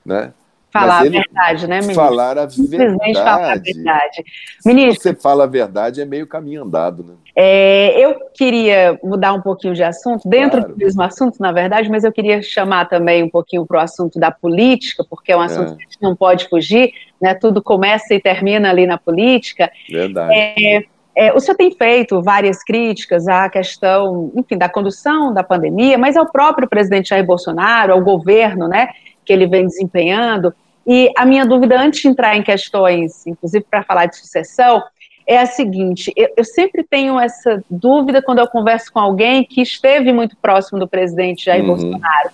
[0.05, 0.33] né?
[0.72, 1.94] Falar a verdade, né, ministro?
[1.94, 3.14] Falar a verdade.
[3.14, 4.24] falar a verdade.
[4.64, 7.12] Ministro, você fala a verdade, é meio caminho andado, né?
[7.37, 10.74] É, eu queria mudar um pouquinho de assunto, dentro claro.
[10.74, 14.18] do mesmo assunto, na verdade, mas eu queria chamar também um pouquinho para o assunto
[14.18, 15.76] da política, porque é um assunto é.
[15.76, 17.35] que a gente não pode fugir, né?
[17.35, 19.70] Tudo começa e termina ali na política.
[19.90, 20.32] Verdade.
[20.35, 25.98] É, é, o senhor tem feito várias críticas à questão, enfim, da condução da pandemia,
[25.98, 28.88] mas ao próprio presidente Jair Bolsonaro, ao governo, né,
[29.24, 30.54] que ele vem desempenhando.
[30.87, 34.82] E a minha dúvida, antes de entrar em questões, inclusive para falar de sucessão,
[35.26, 39.62] é a seguinte: eu, eu, sempre tenho essa dúvida quando eu converso com alguém que
[39.62, 41.68] esteve muito próximo do presidente Jair uhum.
[41.68, 42.30] Bolsonaro.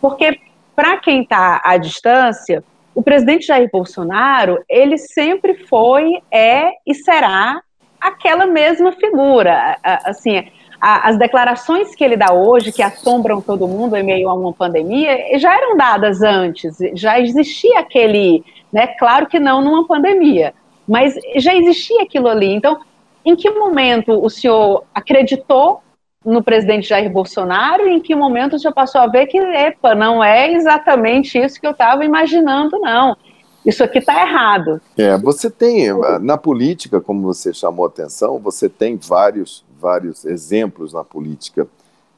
[0.00, 0.40] Porque,
[0.74, 7.62] para quem está à distância, o presidente Jair Bolsonaro, ele sempre foi, é e será
[8.00, 9.78] aquela mesma figura.
[9.82, 10.44] Assim,
[10.82, 14.52] a, as declarações que ele dá hoje, que assombram todo mundo em meio a uma
[14.52, 20.52] pandemia, já eram dadas antes, já existia aquele, né, claro que não numa pandemia,
[20.88, 22.52] mas já existia aquilo ali.
[22.52, 22.80] Então,
[23.24, 25.80] em que momento o senhor acreditou
[26.24, 30.22] no presidente Jair Bolsonaro e em que momento senhor passou a ver que, epa, não
[30.22, 33.16] é exatamente isso que eu estava imaginando, não.
[33.64, 34.80] Isso aqui está errado.
[34.98, 35.86] É, você tem,
[36.20, 41.66] na política, como você chamou a atenção, você tem vários vários exemplos na política.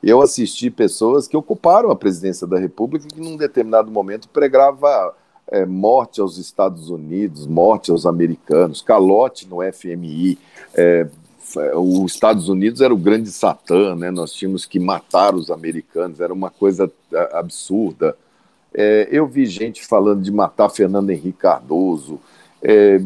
[0.02, 5.14] Eu assisti pessoas que ocuparam a presidência da República que, num determinado momento, pregava
[5.48, 10.38] é, morte aos Estados Unidos, morte aos americanos, calote no FMI.
[10.74, 11.06] É,
[11.74, 14.10] os Estados Unidos era o grande satã, né?
[14.10, 18.16] nós tínhamos que matar os americanos, era uma coisa é, absurda.
[18.74, 22.18] É, eu vi gente falando de matar Fernando Henrique Cardoso.
[22.62, 23.00] É,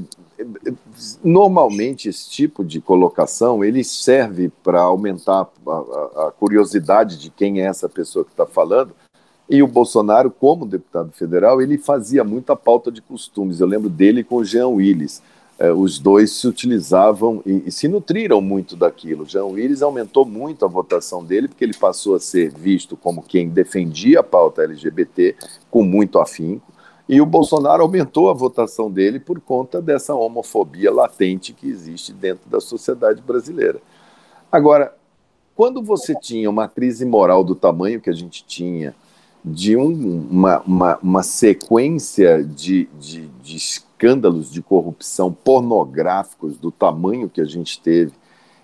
[1.23, 7.61] normalmente esse tipo de colocação ele serve para aumentar a, a, a, curiosidade de quem
[7.61, 8.93] é essa pessoa que está falando.
[9.51, 13.61] E o Bolsonaro, como deputado federal, ele fazia muita pauta de costumes.
[13.61, 15.23] Eu lembro dele com o Jean Willis.
[15.59, 19.27] É, os dois se utilizavam e, e, se nutriram muito daquilo.
[19.27, 23.49] Jean Willis aumentou muito a votação dele, porque ele passou a ser visto como quem
[23.49, 25.35] defendia a pauta LGBT
[25.71, 26.78] com muito afinco
[27.09, 32.49] e o Bolsonaro aumentou a votação dele por conta dessa homofobia latente que existe dentro
[32.51, 33.81] da sociedade brasileira.
[34.53, 34.95] Agora,
[35.57, 38.95] quando você tinha uma crise moral do tamanho que a gente tinha,
[39.45, 47.31] de um, uma, uma, uma, sequência de, de, de escândalos de corrupção pornográficos do tamanho
[47.31, 48.13] que a gente teve,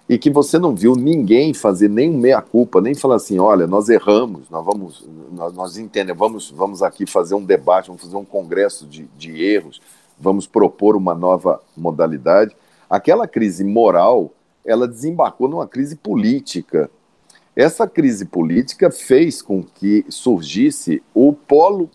[0.08, 4.50] e que você não viu ninguém fazer nem meia-culpa, nem falar assim, olha, nós erramos,
[4.50, 8.86] nós vamos, nós, nós entendemos, vamos, vamos aqui fazer um debate, vamos fazer um congresso
[8.86, 9.80] de, de erros,
[10.18, 12.54] vamos propor uma nova modalidade.
[12.88, 14.30] Aquela crise moral,
[14.64, 16.90] ela desembarcou numa crise política.
[17.56, 21.90] Essa crise política fez com que surgisse o polo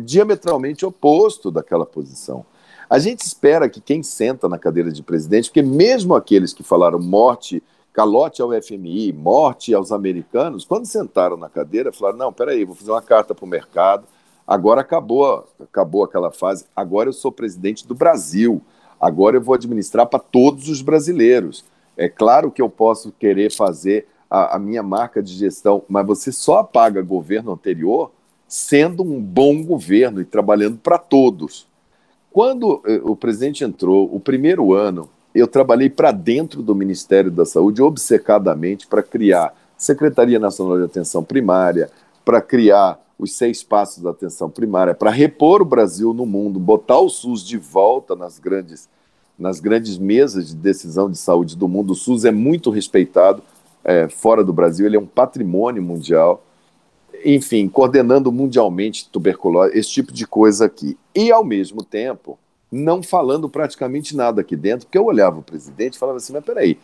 [0.00, 2.44] diametralmente oposto daquela posição.
[2.92, 6.98] A gente espera que quem senta na cadeira de presidente, porque mesmo aqueles que falaram
[6.98, 12.74] morte, calote ao FMI, morte aos americanos, quando sentaram na cadeira, falaram: não, peraí, vou
[12.74, 14.04] fazer uma carta para o mercado.
[14.46, 16.66] Agora acabou, acabou aquela fase.
[16.76, 18.60] Agora eu sou presidente do Brasil.
[19.00, 21.64] Agora eu vou administrar para todos os brasileiros.
[21.96, 26.30] É claro que eu posso querer fazer a, a minha marca de gestão, mas você
[26.30, 28.10] só apaga governo anterior
[28.46, 31.71] sendo um bom governo e trabalhando para todos.
[32.32, 37.44] Quando eh, o presidente entrou, o primeiro ano, eu trabalhei para dentro do Ministério da
[37.44, 41.90] Saúde obcecadamente para criar Secretaria Nacional de Atenção Primária,
[42.24, 46.98] para criar os seis passos da atenção primária, para repor o Brasil no mundo, botar
[46.98, 48.88] o SUS de volta nas grandes,
[49.38, 51.92] nas grandes mesas de decisão de saúde do mundo.
[51.92, 53.42] O SUS é muito respeitado
[53.84, 56.44] é, fora do Brasil, ele é um patrimônio mundial
[57.24, 60.96] enfim, coordenando mundialmente tuberculose, esse tipo de coisa aqui.
[61.14, 62.38] E, ao mesmo tempo,
[62.70, 66.44] não falando praticamente nada aqui dentro, porque eu olhava o presidente e falava assim: mas
[66.44, 66.78] peraí,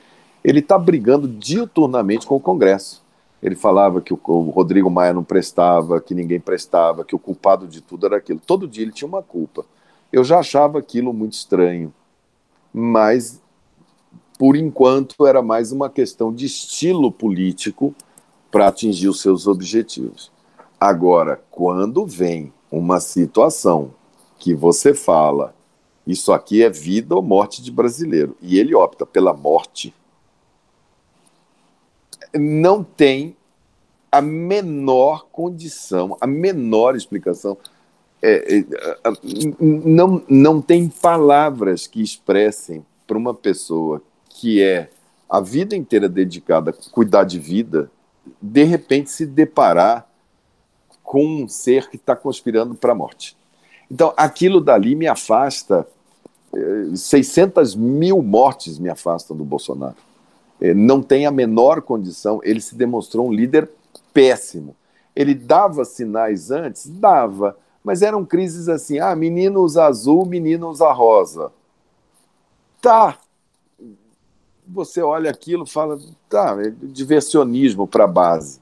[0.45, 3.03] ele está brigando diuturnamente com o Congresso.
[3.43, 7.81] Ele falava que o Rodrigo Maia não prestava, que ninguém prestava, que o culpado de
[7.81, 8.41] tudo era aquilo.
[8.45, 9.64] Todo dia ele tinha uma culpa.
[10.12, 11.95] Eu já achava aquilo muito estranho,
[12.72, 13.41] mas
[14.39, 17.95] por enquanto era mais uma questão de estilo político
[18.51, 20.30] para atingir os seus objetivos.
[20.80, 23.92] Agora, quando vem uma situação
[24.38, 25.55] que você fala,
[26.07, 29.94] isso aqui é vida ou morte de brasileiro, e ele opta pela morte,
[32.34, 33.36] não tem
[34.11, 37.57] a menor condição, a menor explicação.
[38.22, 38.64] É, é,
[39.61, 44.90] não, não tem palavras que expressem para uma pessoa que é
[45.28, 47.90] a vida inteira dedicada a cuidar de vida,
[48.41, 50.09] de repente se deparar
[51.03, 53.37] com um ser que está conspirando para a morte.
[53.91, 55.87] Então, aquilo dali me afasta,
[56.95, 59.97] 600 eh, mil mortes me afastam do Bolsonaro.
[60.61, 63.70] Eh, não tem a menor condição, ele se demonstrou um líder
[64.12, 64.76] péssimo.
[65.16, 66.89] Ele dava sinais antes?
[66.89, 71.51] Dava, mas eram crises assim: ah, menino usa azul, menino usa rosa.
[72.81, 73.18] Tá,
[74.68, 75.98] você olha aquilo fala,
[76.28, 78.60] tá, é diversionismo para base.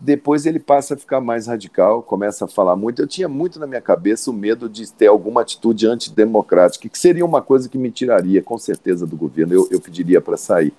[0.00, 3.02] Depois ele passa a ficar mais radical, começa a falar muito.
[3.02, 7.24] Eu tinha muito na minha cabeça o medo de ter alguma atitude antidemocrática, que seria
[7.24, 9.54] uma coisa que me tiraria, com certeza, do governo.
[9.54, 10.72] Eu, eu pediria para sair.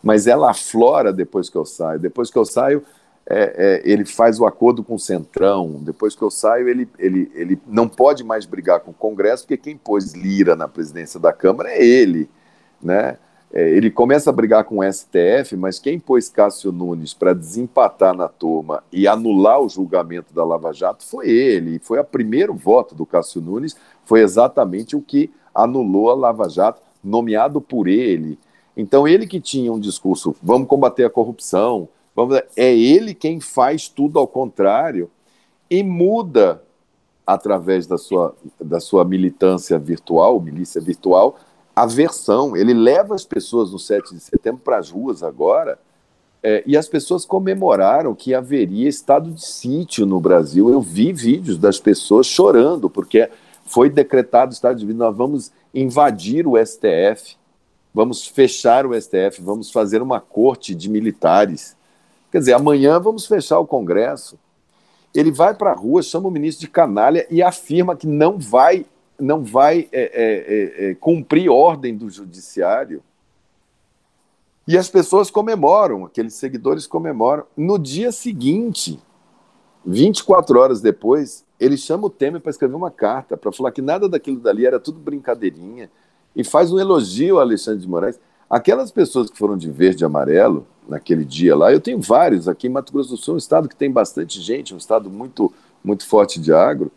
[0.00, 1.98] Mas ela aflora depois que eu saio.
[1.98, 2.84] Depois que eu saio,
[3.26, 5.80] é, é, ele faz o acordo com o Centrão.
[5.82, 9.56] Depois que eu saio, ele, ele, ele não pode mais brigar com o Congresso, porque
[9.56, 12.30] quem pôs Lira na presidência da Câmara é ele.
[12.80, 13.16] Né?
[13.52, 18.14] É, ele começa a brigar com o STF, mas quem pôs Cássio Nunes para desempatar
[18.16, 21.76] na turma e anular o julgamento da Lava Jato foi ele.
[21.76, 26.48] E foi o primeiro voto do Cássio Nunes, foi exatamente o que anulou a Lava
[26.48, 28.38] Jato, nomeado por ele.
[28.76, 33.88] Então, ele que tinha um discurso, vamos combater a corrupção, vamos, é ele quem faz
[33.88, 35.10] tudo ao contrário
[35.68, 36.62] e muda
[37.26, 41.36] através da sua, da sua militância virtual, milícia virtual,
[41.74, 42.56] aversão.
[42.56, 45.78] Ele leva as pessoas no 7 de setembro para as ruas agora,
[46.42, 50.70] é, e as pessoas comemoraram que haveria estado de sítio no Brasil.
[50.70, 53.28] Eu vi vídeos das pessoas chorando, porque
[53.66, 54.96] foi decretado estado de sítio.
[54.96, 57.36] Nós vamos invadir o STF,
[57.92, 61.76] vamos fechar o STF, vamos fazer uma corte de militares.
[62.32, 64.38] Quer dizer, amanhã vamos fechar o Congresso.
[65.14, 68.86] Ele vai para a rua, chama o ministro de canalha e afirma que não vai
[69.20, 73.02] não vai é, é, é, é, cumprir ordem do judiciário.
[74.66, 77.44] E as pessoas comemoram, aqueles seguidores comemoram.
[77.56, 79.00] No dia seguinte,
[79.84, 84.08] 24 horas depois, ele chama o Temer para escrever uma carta, para falar que nada
[84.08, 85.90] daquilo dali era tudo brincadeirinha,
[86.34, 88.20] e faz um elogio a Alexandre de Moraes.
[88.48, 92.66] Aquelas pessoas que foram de verde e amarelo naquele dia lá, eu tenho vários aqui
[92.66, 95.52] em Mato Grosso do Sul, um estado que tem bastante gente, um estado muito,
[95.84, 96.90] muito forte de agro.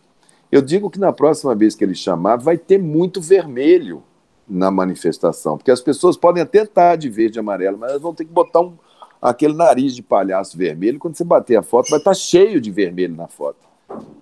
[0.54, 4.04] Eu digo que na próxima vez que ele chamar, vai ter muito vermelho
[4.48, 8.14] na manifestação, porque as pessoas podem até estar de verde e amarelo, mas elas vão
[8.14, 8.78] ter que botar um,
[9.20, 11.00] aquele nariz de palhaço vermelho.
[11.00, 13.58] Quando você bater a foto, vai estar cheio de vermelho na foto.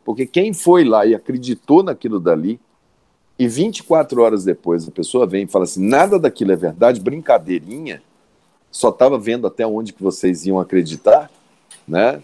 [0.06, 2.62] Porque quem foi lá e acreditou naquilo dali,
[3.38, 8.02] e 24 horas depois a pessoa vem e fala assim: nada daquilo é verdade, brincadeirinha,
[8.72, 11.30] só estava vendo até onde que vocês iam acreditar,
[11.86, 12.24] né?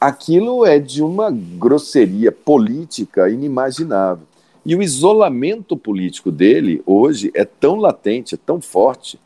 [0.00, 4.26] Aquilo é de uma grosseria política inimaginável.
[4.64, 9.18] E o isolamento político dele hoje é tão latente, é tão forte,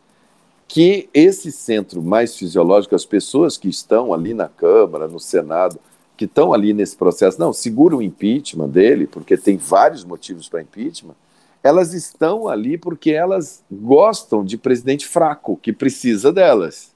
[0.68, 5.80] que esse centro mais fisiológico, as pessoas que estão ali na Câmara, no Senado,
[6.16, 10.60] que estão ali nesse processo, não, segura o impeachment dele, porque tem vários motivos para
[10.60, 11.14] impeachment,
[11.62, 16.89] elas estão ali porque elas gostam de presidente fraco, que precisa delas.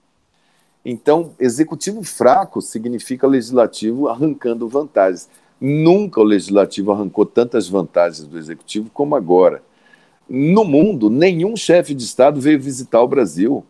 [0.85, 5.29] Então, executivo fraco significa legislativo arrancando vantagens.
[5.61, 9.63] Nunca o legislativo arrancou tantas vantagens do executivo como agora.
[10.29, 13.65] No mundo, nenhum chefe de Estado veio visitar o Brasil.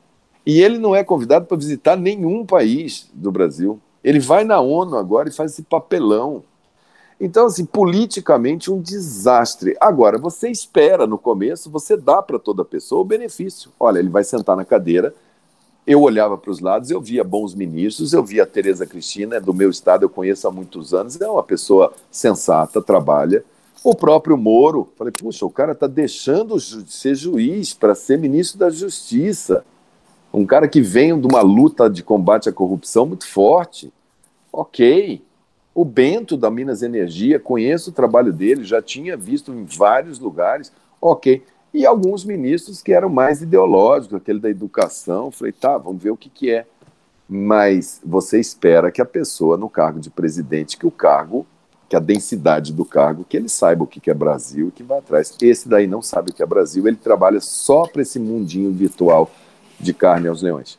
[0.44, 3.80] E ele não é convidado para visitar nenhum país do Brasil.
[4.02, 6.42] Ele vai na ONU agora e faz esse papelão.
[7.18, 9.76] Então, assim, politicamente, um desastre.
[9.80, 13.70] Agora, você espera no começo, você dá para toda pessoa o benefício.
[13.78, 15.14] Olha, ele vai sentar na cadeira.
[15.86, 19.40] Eu olhava para os lados, eu via bons ministros, eu via a Tereza Cristina, é
[19.40, 23.44] do meu estado, eu conheço há muitos anos, é uma pessoa sensata, trabalha.
[23.82, 28.58] O próprio Moro, falei, puxa, o cara está deixando de ser juiz para ser ministro
[28.58, 29.62] da Justiça.
[30.32, 33.92] Um cara que vem de uma luta de combate à corrupção muito forte.
[34.50, 35.22] Ok,
[35.74, 40.72] o Bento da Minas Energia, conheço o trabalho dele, já tinha visto em vários lugares,
[41.00, 41.42] ok.
[41.74, 46.16] E alguns ministros que eram mais ideológicos, aquele da educação, falei, tá, vamos ver o
[46.16, 46.64] que, que é.
[47.28, 51.44] Mas você espera que a pessoa no cargo de presidente, que o cargo,
[51.88, 54.84] que a densidade do cargo, que ele saiba o que, que é Brasil e que
[54.84, 55.36] vai atrás.
[55.42, 59.28] Esse daí não sabe o que é Brasil, ele trabalha só para esse mundinho virtual
[59.80, 60.78] de carne aos leões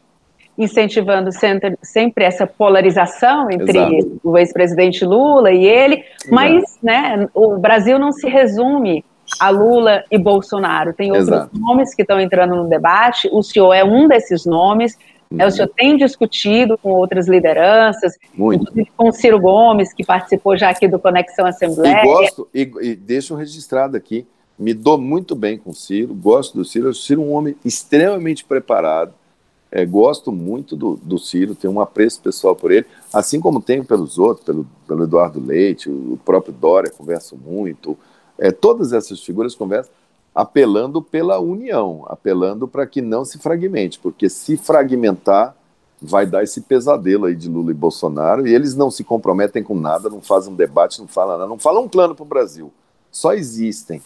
[0.58, 4.22] incentivando sempre, sempre essa polarização entre Exato.
[4.24, 9.04] o ex-presidente Lula e ele, mas né, o Brasil não se resume
[9.40, 10.94] a Lula e Bolsonaro.
[10.94, 11.58] Tem outros Exato.
[11.58, 14.98] nomes que estão entrando no debate, o senhor é um desses nomes,
[15.30, 15.38] uhum.
[15.38, 18.64] né, o senhor tem discutido com outras lideranças, Muito.
[18.64, 22.02] inclusive com o Ciro Gomes, que participou já aqui do Conexão Assembleia.
[22.02, 24.26] E gosto, e, e deixo registrado aqui,
[24.58, 27.56] me dou muito bem com o Ciro, gosto do Ciro, o Ciro é um homem
[27.66, 29.14] extremamente preparado,
[29.72, 33.84] é, gosto muito do, do Ciro, tenho um apreço pessoal por ele, assim como tenho
[33.84, 37.98] pelos outros, pelo, pelo Eduardo Leite, o próprio Dória, converso muito.
[38.38, 39.92] É, todas essas figuras conversam
[40.36, 45.56] apelando pela união, apelando para que não se fragmente, porque se fragmentar
[46.02, 49.76] vai dar esse pesadelo aí de Lula e Bolsonaro, e eles não se comprometem com
[49.80, 52.72] nada, não fazem um debate, não falam nada, não falam um plano para o Brasil,
[53.10, 54.02] só existem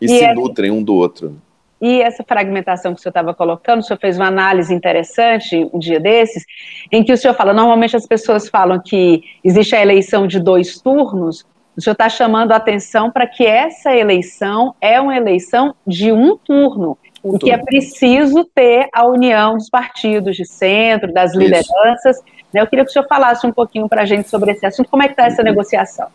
[0.00, 1.36] e, e se nutrem um do outro.
[1.80, 5.78] E essa fragmentação que o senhor estava colocando, o senhor fez uma análise interessante um
[5.78, 6.44] dia desses,
[6.90, 10.80] em que o senhor fala, normalmente as pessoas falam que existe a eleição de dois
[10.80, 11.44] turnos,
[11.78, 16.36] o senhor está chamando a atenção para que essa eleição é uma eleição de um
[16.36, 22.20] turno, um e que é preciso ter a união dos partidos de centro, das lideranças.
[22.52, 22.60] Né?
[22.60, 25.04] Eu queria que o senhor falasse um pouquinho para a gente sobre esse assunto, como
[25.04, 26.08] é que está essa negociação?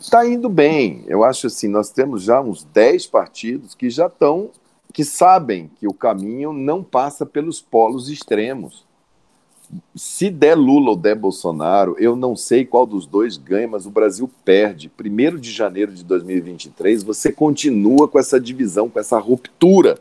[0.00, 1.04] Está indo bem.
[1.06, 4.50] Eu acho assim, nós temos já uns 10 partidos que já estão
[4.94, 8.84] que sabem que o caminho não passa pelos polos extremos.
[9.94, 13.90] Se der Lula ou der Bolsonaro, eu não sei qual dos dois ganha, mas o
[13.90, 14.88] Brasil perde.
[14.88, 19.98] Primeiro de janeiro de 2023, você continua com essa divisão, com essa ruptura.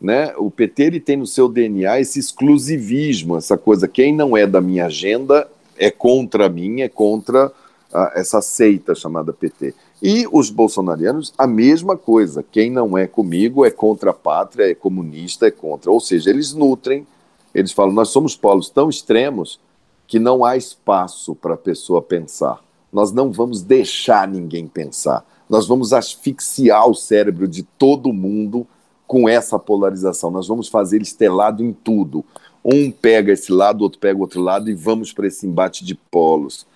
[0.00, 0.34] Né?
[0.36, 4.60] O PT ele tem no seu DNA esse exclusivismo, essa coisa, quem não é da
[4.60, 5.48] minha agenda
[5.78, 7.50] é contra mim, é contra
[7.92, 9.74] ah, essa seita chamada PT.
[10.02, 12.42] E os bolsonarianos, a mesma coisa.
[12.42, 15.90] Quem não é comigo é contra a pátria, é comunista, é contra.
[15.90, 17.06] Ou seja, eles nutrem,
[17.54, 19.60] eles falam, nós somos polos tão extremos
[20.06, 22.62] que não há espaço para a pessoa pensar.
[22.92, 25.24] Nós não vamos deixar ninguém pensar.
[25.48, 28.66] Nós vamos asfixiar o cérebro de todo mundo
[29.06, 30.30] com essa polarização.
[30.30, 32.24] Nós vamos fazer eles ter lado em tudo.
[32.64, 35.94] Um pega esse lado, outro pega o outro lado e vamos para esse embate de
[35.94, 36.66] polos.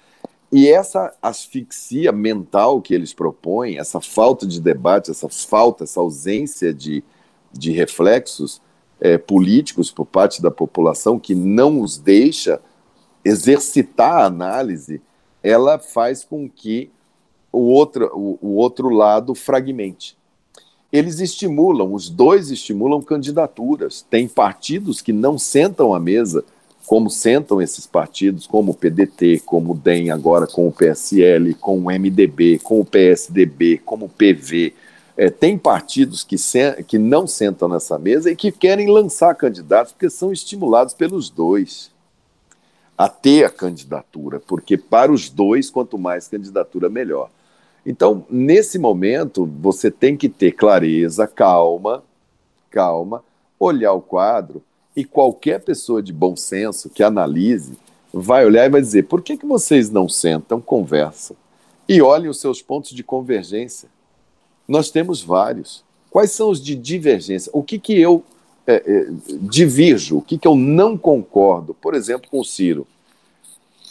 [0.50, 6.72] E essa asfixia mental que eles propõem, essa falta de debate, essa falta, essa ausência
[6.72, 7.02] de,
[7.52, 8.60] de reflexos
[9.00, 12.60] é, políticos por parte da população que não os deixa
[13.24, 15.00] exercitar a análise,
[15.42, 16.90] ela faz com que
[17.52, 20.16] o outro, o, o outro lado fragmente.
[20.92, 24.06] Eles estimulam, os dois estimulam candidaturas.
[24.08, 26.44] Tem partidos que não sentam à mesa
[26.86, 31.78] como sentam esses partidos, como o PDT, como o DEM agora com o PSL, com
[31.78, 34.74] o MDB, com o PSDB, como o PV.
[35.16, 36.36] É, tem partidos que,
[36.86, 41.92] que não sentam nessa mesa e que querem lançar candidatos porque são estimulados pelos dois
[42.96, 47.28] a ter a candidatura, porque para os dois, quanto mais candidatura, melhor.
[47.84, 52.02] Então, nesse momento, você tem que ter clareza, calma,
[52.70, 53.22] calma,
[53.58, 54.62] olhar o quadro
[54.96, 57.76] e qualquer pessoa de bom senso que analise
[58.12, 61.36] vai olhar e vai dizer: por que, que vocês não sentam, conversam
[61.88, 63.88] e olhem os seus pontos de convergência?
[64.66, 65.84] Nós temos vários.
[66.10, 67.50] Quais são os de divergência?
[67.52, 68.22] O que, que eu
[68.66, 69.06] é, é,
[69.42, 70.18] divirjo?
[70.18, 71.74] O que, que eu não concordo?
[71.74, 72.86] Por exemplo, com o Ciro.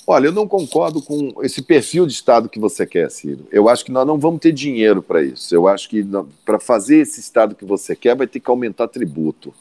[0.05, 3.47] Olha, eu não concordo com esse perfil de Estado que você quer, Ciro.
[3.51, 5.55] Eu acho que nós não vamos ter dinheiro para isso.
[5.55, 6.05] Eu acho que
[6.45, 9.53] para fazer esse Estado que você quer, vai ter que aumentar tributo.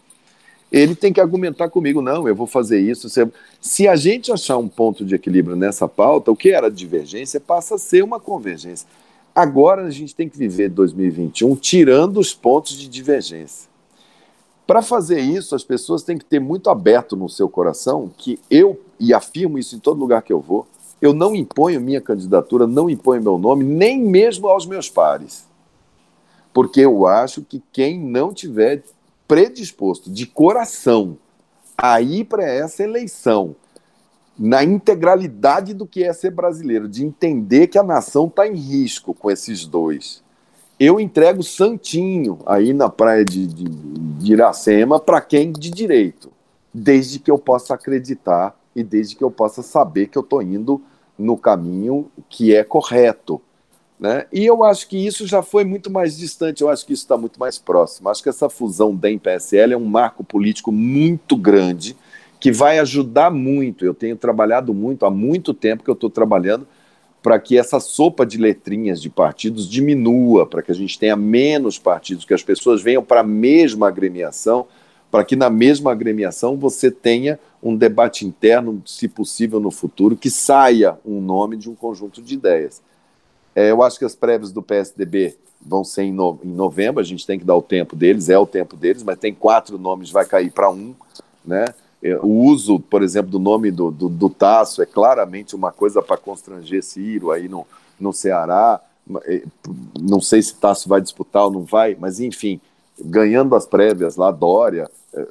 [0.71, 3.09] Ele tem que argumentar comigo, não, eu vou fazer isso.
[3.61, 7.75] Se a gente achar um ponto de equilíbrio nessa pauta, o que era divergência passa
[7.75, 8.89] a ser uma convergência.
[9.35, 13.71] Agora a gente tem que viver 2021 tirando os pontos de divergência.
[14.67, 18.81] Para fazer isso, as pessoas têm que ter muito aberto no seu coração que eu,
[19.01, 20.67] e afirmo isso em todo lugar que eu vou,
[21.01, 25.47] eu não imponho minha candidatura, não imponho meu nome, nem mesmo aos meus pares.
[26.53, 28.85] Porque eu acho que quem não tiver
[29.27, 31.19] predisposto de coração
[31.77, 33.57] a ir para essa eleição,
[34.39, 39.15] na integralidade do que é ser brasileiro, de entender que a nação está em risco
[39.15, 40.23] com esses dois,
[40.81, 46.33] eu entrego santinho aí na praia de, de, de Iracema para quem de direito,
[46.73, 50.83] desde que eu possa acreditar e desde que eu possa saber que eu estou indo
[51.19, 53.41] no caminho que é correto.
[54.01, 54.27] Né?
[54.33, 57.17] E eu acho que isso já foi muito mais distante, eu acho que isso está
[57.17, 58.09] muito mais próximo.
[58.09, 61.97] Acho que essa fusão DEM-PSL é um marco político muito grande
[62.43, 63.85] que vai ajudar muito.
[63.85, 66.67] Eu tenho trabalhado muito, há muito tempo que eu estou trabalhando
[67.23, 71.79] para que essa sopa de letrinhas de partidos diminua, para que a gente tenha menos
[71.79, 74.67] partidos, que as pessoas venham para a mesma agremiação,
[75.09, 80.29] para que na mesma agremiação você tenha um debate interno, se possível no futuro, que
[80.29, 82.83] saia um nome de um conjunto de ideias.
[83.55, 87.05] É, eu acho que as prévias do PSDB vão ser em, no, em, novembro, a
[87.05, 90.11] gente tem que dar o tempo deles, é o tempo deles, mas tem quatro nomes,
[90.11, 90.93] vai cair para um,
[91.45, 91.67] né?
[92.03, 96.03] É, o uso, por exemplo, do nome do, do, do Tasso é claramente uma coisa
[96.03, 97.65] para constranger Ciro aí no,
[98.01, 98.81] no Ceará.
[99.25, 99.43] É,
[100.01, 102.61] não sei se Tasso vai disputar ou não vai, mas enfim,
[103.01, 105.27] ganhando as prévias lá, Dória, é,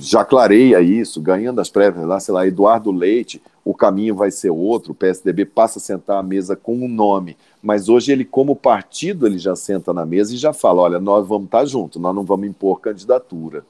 [0.00, 4.50] já clareia isso, ganhando as prévias lá, sei lá, Eduardo Leite, o caminho vai ser
[4.50, 8.56] outro, o PSDB passa a sentar à mesa com um nome, mas hoje ele, como
[8.56, 12.14] partido, ele já senta na mesa e já fala, olha, nós vamos estar juntos, nós
[12.14, 13.64] não vamos impor candidatura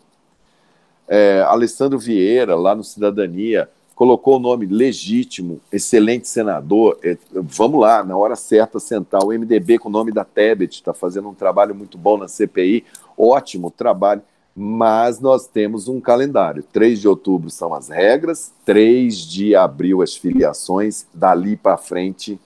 [1.09, 6.99] é, Alessandro Vieira, lá no Cidadania, colocou o nome legítimo, excelente senador.
[7.03, 9.23] É, vamos lá, na hora certa sentar.
[9.23, 12.85] O MDB com o nome da Tebet está fazendo um trabalho muito bom na CPI,
[13.17, 14.23] ótimo trabalho.
[14.57, 16.63] Mas nós temos um calendário.
[16.73, 22.39] 3 de outubro são as regras, 3 de abril as filiações, dali para frente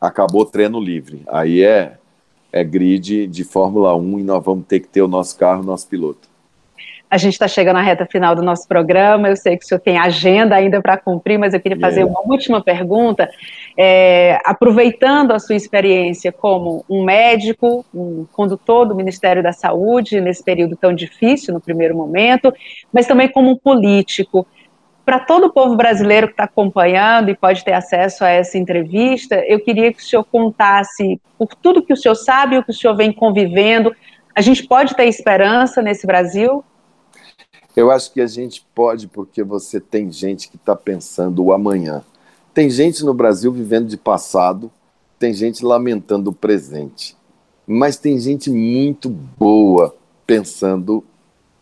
[0.00, 1.22] acabou treino livre.
[1.26, 1.98] Aí é,
[2.52, 5.66] é grid de Fórmula 1 e nós vamos ter que ter o nosso carro, o
[5.66, 6.28] nosso piloto.
[7.08, 9.28] A gente está chegando à reta final do nosso programa.
[9.28, 12.12] Eu sei que o senhor tem agenda ainda para cumprir, mas eu queria fazer yeah.
[12.12, 13.30] uma última pergunta.
[13.78, 20.42] É, aproveitando a sua experiência como um médico, um condutor do Ministério da Saúde, nesse
[20.42, 22.52] período tão difícil, no primeiro momento,
[22.92, 24.46] mas também como um político,
[25.06, 29.36] para todo o povo brasileiro que está acompanhando e pode ter acesso a essa entrevista,
[29.46, 32.74] eu queria que o senhor contasse, por tudo que o senhor sabe, o que o
[32.74, 33.94] senhor vem convivendo,
[34.34, 36.64] a gente pode ter esperança nesse Brasil?
[37.76, 42.02] Eu acho que a gente pode porque você tem gente que está pensando o amanhã.
[42.54, 44.72] Tem gente no Brasil vivendo de passado,
[45.18, 47.14] tem gente lamentando o presente.
[47.66, 49.94] Mas tem gente muito boa
[50.26, 51.04] pensando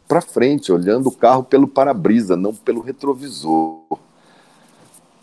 [0.07, 3.81] para frente, olhando o carro pelo para-brisa, não pelo retrovisor.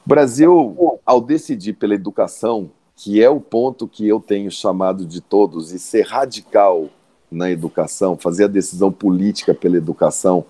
[0.06, 5.72] Brasil, ao decidir pela educação, que é o ponto que eu tenho chamado de todos,
[5.72, 6.89] e ser radical
[7.32, 10.44] na educação, fazer a decisão política pela educação,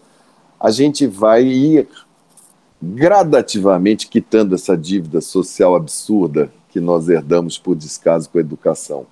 [0.61, 1.87] a gente vai ir
[2.81, 9.07] gradativamente quitando essa dívida social absurda que nós herdamos por descaso com a educação.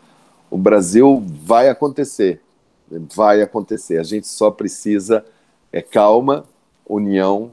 [0.49, 2.41] O Brasil vai acontecer,
[3.15, 3.97] vai acontecer.
[3.97, 5.25] A gente só precisa
[5.71, 6.45] é calma,
[6.87, 7.51] união